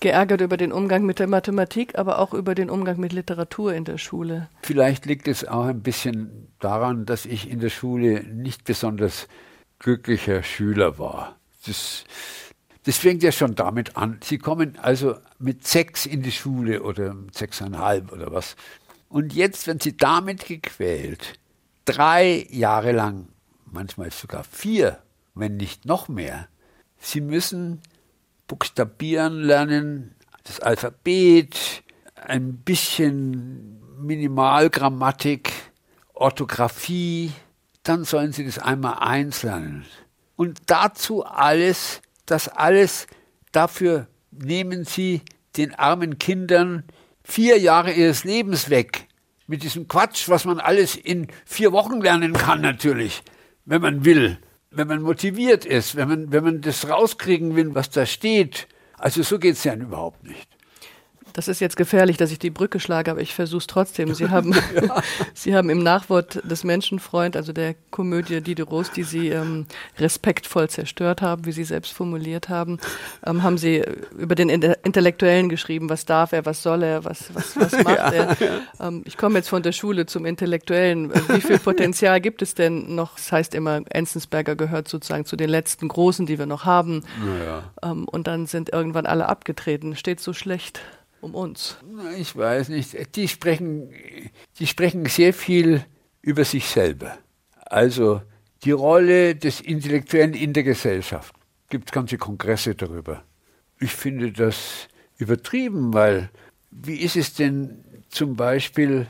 Geärgert 0.00 0.40
über 0.40 0.56
den 0.56 0.72
Umgang 0.72 1.04
mit 1.04 1.18
der 1.18 1.28
Mathematik, 1.28 1.96
aber 1.98 2.18
auch 2.18 2.32
über 2.32 2.54
den 2.54 2.70
Umgang 2.70 2.98
mit 2.98 3.12
Literatur 3.12 3.74
in 3.74 3.84
der 3.84 3.98
Schule. 3.98 4.48
Vielleicht 4.62 5.04
liegt 5.04 5.28
es 5.28 5.46
auch 5.46 5.66
ein 5.66 5.82
bisschen 5.82 6.48
daran, 6.60 7.04
dass 7.04 7.26
ich 7.26 7.48
in 7.48 7.60
der 7.60 7.68
Schule 7.68 8.24
nicht 8.24 8.64
besonders 8.64 9.28
glücklicher 9.78 10.42
Schüler 10.42 10.98
war. 10.98 11.36
Das, 11.66 12.04
das 12.84 12.96
fängt 12.96 13.22
ja 13.22 13.32
schon 13.32 13.54
damit 13.54 13.98
an. 13.98 14.18
Sie 14.24 14.38
kommen 14.38 14.78
also 14.80 15.16
mit 15.38 15.66
sechs 15.66 16.06
in 16.06 16.22
die 16.22 16.32
Schule 16.32 16.82
oder 16.82 17.14
sechseinhalb 17.32 18.12
oder 18.12 18.32
was. 18.32 18.56
Und 19.10 19.34
jetzt 19.34 19.66
werden 19.66 19.80
sie 19.80 19.94
damit 19.94 20.46
gequält, 20.46 21.38
drei 21.84 22.46
Jahre 22.50 22.92
lang 22.92 23.28
manchmal 23.72 24.10
sogar 24.10 24.44
vier, 24.44 24.98
wenn 25.34 25.56
nicht 25.56 25.86
noch 25.86 26.08
mehr. 26.08 26.48
Sie 26.98 27.20
müssen 27.20 27.80
buchstabieren 28.46 29.42
lernen, 29.42 30.14
das 30.44 30.60
Alphabet, 30.60 31.82
ein 32.14 32.56
bisschen 32.58 33.80
Minimalgrammatik, 33.98 35.52
Orthographie, 36.12 37.32
dann 37.82 38.04
sollen 38.04 38.32
sie 38.32 38.44
das 38.44 38.58
einmal 38.58 38.98
eins 38.98 39.42
lernen. 39.42 39.84
Und 40.36 40.60
dazu 40.66 41.24
alles, 41.24 42.02
das 42.26 42.48
alles, 42.48 43.06
dafür 43.50 44.06
nehmen 44.30 44.84
sie 44.84 45.22
den 45.56 45.74
armen 45.74 46.18
Kindern 46.18 46.84
vier 47.24 47.58
Jahre 47.58 47.92
ihres 47.92 48.24
Lebens 48.24 48.70
weg. 48.70 49.08
Mit 49.46 49.62
diesem 49.62 49.88
Quatsch, 49.88 50.28
was 50.28 50.44
man 50.44 50.60
alles 50.60 50.96
in 50.96 51.26
vier 51.44 51.72
Wochen 51.72 52.00
lernen 52.00 52.32
kann, 52.32 52.60
natürlich 52.60 53.22
wenn 53.64 53.82
man 53.82 54.04
will, 54.04 54.38
wenn 54.70 54.88
man 54.88 55.02
motiviert 55.02 55.64
ist, 55.64 55.96
wenn 55.96 56.08
man, 56.08 56.32
wenn 56.32 56.44
man 56.44 56.60
das 56.60 56.88
rauskriegen 56.88 57.56
will, 57.56 57.74
was 57.74 57.90
da 57.90 58.06
steht. 58.06 58.68
Also 58.98 59.22
so 59.22 59.38
geht 59.38 59.54
es 59.54 59.64
ja 59.64 59.74
überhaupt 59.74 60.24
nicht. 60.24 60.48
Das 61.32 61.48
ist 61.48 61.60
jetzt 61.60 61.76
gefährlich, 61.76 62.16
dass 62.16 62.30
ich 62.30 62.38
die 62.38 62.50
Brücke 62.50 62.80
schlage, 62.80 63.10
aber 63.10 63.20
ich 63.20 63.34
versuche 63.34 63.60
es 63.60 63.66
trotzdem. 63.66 64.14
Sie 64.14 64.28
haben, 64.28 64.52
ja. 64.52 65.02
Sie 65.34 65.54
haben 65.54 65.70
im 65.70 65.82
Nachwort 65.82 66.40
des 66.44 66.64
Menschenfreund, 66.64 67.36
also 67.36 67.52
der 67.52 67.74
Komödie 67.90 68.40
Diderot, 68.40 68.96
die 68.96 69.02
Sie 69.02 69.28
ähm, 69.28 69.66
respektvoll 69.98 70.68
zerstört 70.68 71.22
haben, 71.22 71.46
wie 71.46 71.52
Sie 71.52 71.64
selbst 71.64 71.92
formuliert 71.92 72.48
haben, 72.48 72.78
ähm, 73.26 73.42
haben 73.42 73.58
Sie 73.58 73.84
über 74.16 74.34
den 74.34 74.48
Intellektuellen 74.48 75.48
geschrieben. 75.48 75.88
Was 75.88 76.04
darf 76.04 76.32
er, 76.32 76.44
was 76.46 76.62
soll 76.62 76.82
er, 76.82 77.04
was, 77.04 77.34
was, 77.34 77.56
was 77.56 77.72
macht 77.84 77.96
ja. 77.96 78.12
er? 78.12 78.36
Ähm, 78.80 79.02
ich 79.06 79.16
komme 79.16 79.38
jetzt 79.38 79.48
von 79.48 79.62
der 79.62 79.72
Schule 79.72 80.06
zum 80.06 80.26
Intellektuellen. 80.26 81.12
Wie 81.28 81.40
viel 81.40 81.58
Potenzial 81.58 82.20
gibt 82.20 82.42
es 82.42 82.54
denn 82.54 82.94
noch? 82.94 83.16
Das 83.16 83.32
heißt 83.32 83.54
immer, 83.54 83.80
Enzensberger 83.90 84.56
gehört 84.56 84.88
sozusagen 84.88 85.24
zu 85.24 85.36
den 85.36 85.48
letzten 85.48 85.88
Großen, 85.88 86.26
die 86.26 86.38
wir 86.38 86.46
noch 86.46 86.64
haben. 86.64 87.04
Ja. 87.44 87.64
Ähm, 87.82 88.06
und 88.06 88.26
dann 88.26 88.46
sind 88.46 88.72
irgendwann 88.72 89.06
alle 89.06 89.28
abgetreten. 89.28 89.96
Steht 89.96 90.20
so 90.20 90.32
schlecht 90.32 90.80
um 91.22 91.34
uns? 91.34 91.76
Ich 92.18 92.36
weiß 92.36 92.68
nicht. 92.68 93.16
Die 93.16 93.28
sprechen, 93.28 93.90
die 94.58 94.66
sprechen 94.66 95.06
sehr 95.06 95.32
viel 95.32 95.84
über 96.20 96.44
sich 96.44 96.66
selber. 96.66 97.16
Also 97.54 98.20
die 98.64 98.72
Rolle 98.72 99.34
des 99.34 99.60
Intellektuellen 99.60 100.34
in 100.34 100.52
der 100.52 100.64
Gesellschaft. 100.64 101.34
Gibt 101.68 101.92
ganze 101.92 102.18
Kongresse 102.18 102.74
darüber. 102.74 103.22
Ich 103.80 103.92
finde 103.92 104.32
das 104.32 104.88
übertrieben, 105.16 105.94
weil 105.94 106.28
wie 106.70 106.96
ist 106.96 107.16
es 107.16 107.34
denn 107.34 107.84
zum 108.08 108.36
Beispiel 108.36 109.06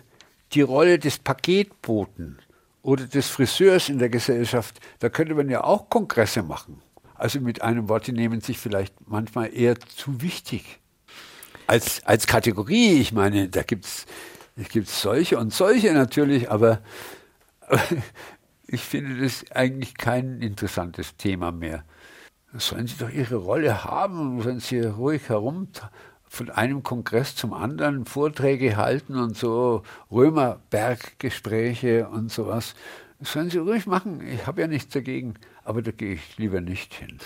die 0.53 0.63
Rolle 0.63 0.99
des 0.99 1.19
Paketboten 1.19 2.39
oder 2.83 3.07
des 3.07 3.29
Friseurs 3.29 3.89
in 3.89 3.99
der 3.99 4.11
Gesellschaft? 4.11 4.81
Da 4.99 5.09
könnte 5.09 5.35
man 5.35 5.49
ja 5.49 5.65
auch 5.65 5.89
Kongresse 5.89 6.43
machen. 6.43 6.83
Also 7.15 7.41
mit 7.41 7.63
einem 7.63 7.89
Wort, 7.89 8.07
die 8.07 8.13
nehmen 8.13 8.41
sich 8.41 8.59
vielleicht 8.59 8.95
manchmal 9.07 9.55
eher 9.55 9.79
zu 9.81 10.21
wichtig 10.21 10.82
als, 11.73 12.05
als 12.05 12.27
Kategorie, 12.27 13.01
ich 13.01 13.15
meine, 13.15 13.49
da 13.49 13.63
gibt 13.63 13.87
es 13.87 14.05
gibt's 14.69 15.01
solche 15.01 15.39
und 15.39 15.55
solche 15.55 15.95
natürlich, 15.95 16.51
aber, 16.51 16.83
aber 17.67 17.81
ich 18.67 18.83
finde 18.83 19.23
das 19.23 19.51
eigentlich 19.53 19.97
kein 19.97 20.43
interessantes 20.43 21.17
Thema 21.17 21.51
mehr. 21.51 21.85
Sollen 22.53 22.87
sie 22.87 22.99
doch 22.99 23.09
ihre 23.09 23.37
Rolle 23.37 23.85
haben, 23.85 24.43
sollen 24.43 24.61
sie 24.61 24.81
ruhig 24.81 25.31
herum 25.31 25.69
von 26.29 26.51
einem 26.51 26.83
Kongress 26.83 27.37
zum 27.37 27.55
anderen 27.55 28.05
Vorträge 28.05 28.77
halten 28.77 29.17
und 29.17 29.35
so 29.39 29.83
Römerberggespräche 30.11 32.07
und 32.07 32.31
sowas. 32.31 32.75
Das 33.19 33.33
sollen 33.33 33.49
sie 33.49 33.59
ruhig 33.59 33.87
machen. 33.87 34.21
Ich 34.27 34.47
habe 34.47 34.61
ja 34.61 34.67
nichts 34.67 34.93
dagegen, 34.93 35.37
aber 35.65 35.81
da 35.81 35.91
gehe 35.91 36.13
ich 36.13 36.37
lieber 36.37 36.61
nicht 36.61 36.93
hin. 36.93 37.17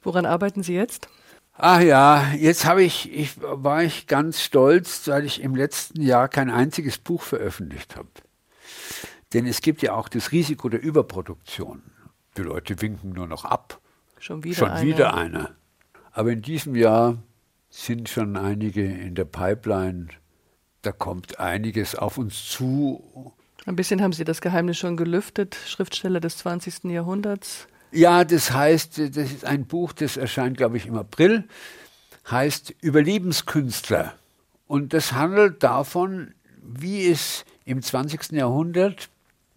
Woran 0.00 0.24
arbeiten 0.24 0.62
Sie 0.62 0.74
jetzt? 0.74 1.10
Ach 1.58 1.80
ja, 1.80 2.32
jetzt 2.34 2.66
habe 2.66 2.82
ich, 2.82 3.10
ich, 3.12 3.40
war 3.40 3.82
ich 3.82 4.06
ganz 4.06 4.42
stolz, 4.42 5.08
weil 5.08 5.24
ich 5.24 5.40
im 5.40 5.54
letzten 5.54 6.02
Jahr 6.02 6.28
kein 6.28 6.50
einziges 6.50 6.98
Buch 6.98 7.22
veröffentlicht 7.22 7.96
habe. 7.96 8.08
Denn 9.32 9.46
es 9.46 9.62
gibt 9.62 9.82
ja 9.82 9.94
auch 9.94 10.08
das 10.08 10.32
Risiko 10.32 10.68
der 10.68 10.82
Überproduktion. 10.82 11.82
Die 12.36 12.42
Leute 12.42 12.80
winken 12.82 13.12
nur 13.12 13.26
noch 13.26 13.44
ab. 13.44 13.80
Schon 14.18 14.44
wieder 14.44 14.56
Schon 14.56 14.68
eine. 14.70 14.86
wieder 14.86 15.14
eine. 15.14 15.56
Aber 16.12 16.30
in 16.30 16.42
diesem 16.42 16.74
Jahr 16.74 17.16
sind 17.70 18.08
schon 18.08 18.36
einige 18.36 18.84
in 18.84 19.14
der 19.14 19.24
Pipeline. 19.24 20.08
Da 20.82 20.92
kommt 20.92 21.40
einiges 21.40 21.94
auf 21.94 22.18
uns 22.18 22.48
zu. 22.48 23.34
Ein 23.64 23.76
bisschen 23.76 24.02
haben 24.02 24.12
Sie 24.12 24.24
das 24.24 24.40
Geheimnis 24.40 24.78
schon 24.78 24.96
gelüftet, 24.96 25.56
Schriftsteller 25.66 26.20
des 26.20 26.38
20. 26.38 26.84
Jahrhunderts. 26.84 27.66
Ja, 27.96 28.24
das 28.24 28.50
heißt, 28.50 28.98
das 28.98 29.32
ist 29.32 29.46
ein 29.46 29.64
Buch, 29.64 29.94
das 29.94 30.18
erscheint, 30.18 30.58
glaube 30.58 30.76
ich, 30.76 30.84
im 30.84 30.98
April, 30.98 31.48
heißt 32.30 32.74
Überlebenskünstler. 32.82 34.12
Und 34.66 34.92
das 34.92 35.12
handelt 35.12 35.62
davon, 35.62 36.34
wie 36.60 37.08
es 37.08 37.46
im 37.64 37.80
20. 37.80 38.32
Jahrhundert 38.32 39.08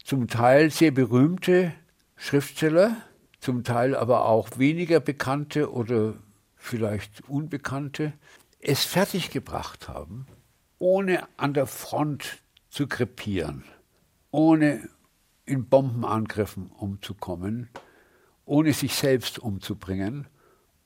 zum 0.06 0.30
Teil 0.30 0.72
sehr 0.72 0.92
berühmte 0.92 1.74
Schriftsteller, 2.16 2.96
zum 3.42 3.66
Teil 3.66 3.94
aber 3.94 4.24
auch 4.24 4.58
weniger 4.58 5.02
bekannte 5.02 5.74
oder 5.74 6.14
vielleicht 6.56 7.28
unbekannte, 7.28 8.14
es 8.62 8.86
fertiggebracht 8.86 9.90
haben, 9.90 10.28
ohne 10.78 11.28
an 11.36 11.54
der 11.54 11.68
Front 11.68 12.38
zu 12.70 12.88
krepieren, 12.88 13.66
ohne 14.32 14.88
in 15.46 15.68
Bombenangriffen 15.68 16.68
umzukommen, 16.68 17.68
ohne 18.50 18.74
sich 18.74 18.96
selbst 18.96 19.40
umzubringen, 19.40 20.28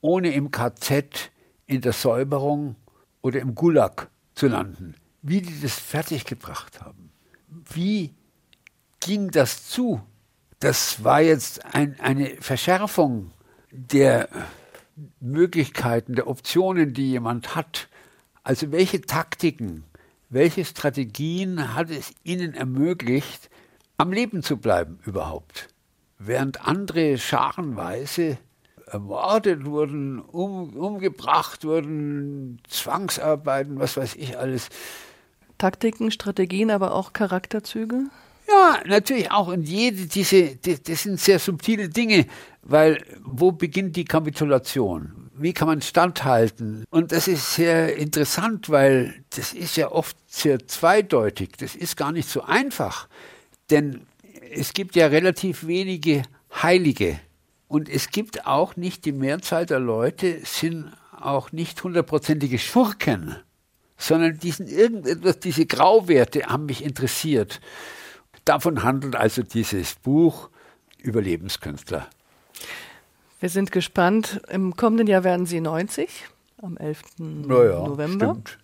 ohne 0.00 0.34
im 0.34 0.50
KZ, 0.50 1.32
in 1.66 1.80
der 1.80 1.94
Säuberung 1.94 2.76
oder 3.22 3.40
im 3.40 3.54
Gulag 3.54 4.10
zu 4.34 4.48
landen. 4.48 4.94
Wie 5.22 5.40
die 5.40 5.60
das 5.60 5.78
fertiggebracht 5.78 6.82
haben. 6.82 7.10
Wie 7.72 8.12
ging 9.00 9.30
das 9.30 9.66
zu? 9.68 10.02
Das 10.60 11.02
war 11.04 11.22
jetzt 11.22 11.64
ein, 11.74 11.98
eine 12.00 12.36
Verschärfung 12.40 13.30
der 13.70 14.28
Möglichkeiten, 15.20 16.14
der 16.14 16.28
Optionen, 16.28 16.92
die 16.92 17.12
jemand 17.12 17.54
hat. 17.54 17.88
Also 18.42 18.72
welche 18.72 19.00
Taktiken, 19.00 19.84
welche 20.28 20.66
Strategien 20.66 21.74
hat 21.74 21.88
es 21.88 22.12
ihnen 22.24 22.52
ermöglicht, 22.52 23.48
am 23.96 24.12
Leben 24.12 24.42
zu 24.42 24.58
bleiben 24.58 24.98
überhaupt? 25.06 25.73
Während 26.18 26.66
andere 26.66 27.18
scharenweise 27.18 28.38
ermordet 28.86 29.66
wurden, 29.66 30.20
um, 30.20 30.76
umgebracht 30.76 31.64
wurden, 31.64 32.60
Zwangsarbeiten, 32.68 33.78
was 33.78 33.96
weiß 33.96 34.14
ich 34.16 34.38
alles. 34.38 34.68
Taktiken, 35.58 36.10
Strategien, 36.10 36.70
aber 36.70 36.94
auch 36.94 37.12
Charakterzüge? 37.12 38.04
Ja, 38.48 38.80
natürlich 38.86 39.30
auch. 39.30 39.48
Und 39.48 39.62
jede 39.68 40.06
diese, 40.06 40.56
das, 40.56 40.82
das 40.82 41.02
sind 41.02 41.18
sehr 41.18 41.38
subtile 41.38 41.88
Dinge, 41.88 42.26
weil 42.62 43.02
wo 43.24 43.52
beginnt 43.52 43.96
die 43.96 44.04
Kapitulation? 44.04 45.30
Wie 45.36 45.52
kann 45.52 45.66
man 45.66 45.82
standhalten? 45.82 46.84
Und 46.90 47.10
das 47.10 47.26
ist 47.26 47.54
sehr 47.54 47.96
interessant, 47.96 48.70
weil 48.70 49.24
das 49.30 49.52
ist 49.52 49.76
ja 49.76 49.90
oft 49.90 50.16
sehr 50.26 50.66
zweideutig. 50.68 51.56
Das 51.58 51.74
ist 51.74 51.96
gar 51.96 52.12
nicht 52.12 52.28
so 52.28 52.42
einfach. 52.42 53.08
Denn 53.70 54.06
es 54.54 54.72
gibt 54.72 54.96
ja 54.96 55.06
relativ 55.06 55.66
wenige 55.66 56.22
Heilige. 56.62 57.20
Und 57.68 57.88
es 57.88 58.10
gibt 58.10 58.46
auch 58.46 58.76
nicht, 58.76 59.04
die 59.04 59.12
Mehrzahl 59.12 59.66
der 59.66 59.80
Leute 59.80 60.40
sind 60.44 60.92
auch 61.18 61.52
nicht 61.52 61.82
hundertprozentige 61.82 62.58
Schurken, 62.58 63.36
sondern 63.96 64.38
diesen 64.38 64.68
irgendetwas, 64.68 65.40
diese 65.40 65.66
Grauwerte 65.66 66.46
haben 66.46 66.66
mich 66.66 66.84
interessiert. 66.84 67.60
Davon 68.44 68.82
handelt 68.82 69.16
also 69.16 69.42
dieses 69.42 69.94
Buch 69.94 70.50
Überlebenskünstler. 70.98 72.08
Wir 73.40 73.48
sind 73.48 73.72
gespannt. 73.72 74.40
Im 74.50 74.76
kommenden 74.76 75.06
Jahr 75.06 75.24
werden 75.24 75.46
Sie 75.46 75.60
90, 75.60 76.08
am 76.62 76.76
11. 76.76 77.02
Naja, 77.18 77.86
November. 77.86 78.30
Stimmt. 78.30 78.58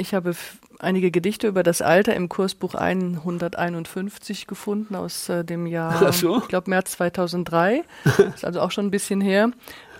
Ich 0.00 0.14
habe 0.14 0.34
einige 0.78 1.10
Gedichte 1.10 1.48
über 1.48 1.64
das 1.64 1.82
Alter 1.82 2.14
im 2.14 2.28
Kursbuch 2.28 2.74
151 2.74 4.46
gefunden 4.46 4.94
aus 4.94 5.28
äh, 5.28 5.44
dem 5.44 5.66
Jahr, 5.66 6.12
so. 6.12 6.38
ich 6.38 6.48
glaube 6.48 6.70
März 6.70 6.92
2003. 6.92 7.82
ist 8.34 8.44
also 8.44 8.60
auch 8.60 8.70
schon 8.70 8.86
ein 8.86 8.90
bisschen 8.92 9.20
her. 9.20 9.50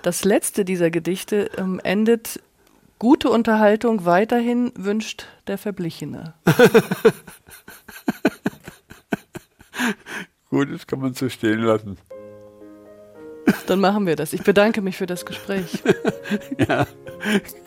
Das 0.02 0.24
letzte 0.24 0.64
dieser 0.64 0.90
Gedichte 0.90 1.50
ähm, 1.58 1.80
endet 1.82 2.40
Gute 3.00 3.30
Unterhaltung 3.30 4.04
weiterhin 4.04 4.72
wünscht 4.74 5.26
der 5.46 5.56
Verblichene. 5.56 6.34
Gut, 10.50 10.72
das 10.72 10.84
kann 10.86 10.98
man 11.00 11.14
so 11.14 11.28
stehen 11.28 11.60
lassen. 11.60 11.96
Dann 13.68 13.78
machen 13.78 14.04
wir 14.06 14.16
das. 14.16 14.32
Ich 14.32 14.42
bedanke 14.42 14.80
mich 14.80 14.96
für 14.96 15.06
das 15.06 15.24
Gespräch. 15.26 15.82
Ja, 16.68 16.86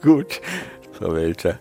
gut, 0.02 0.40
Frau 0.92 1.16
Welter. 1.16 1.58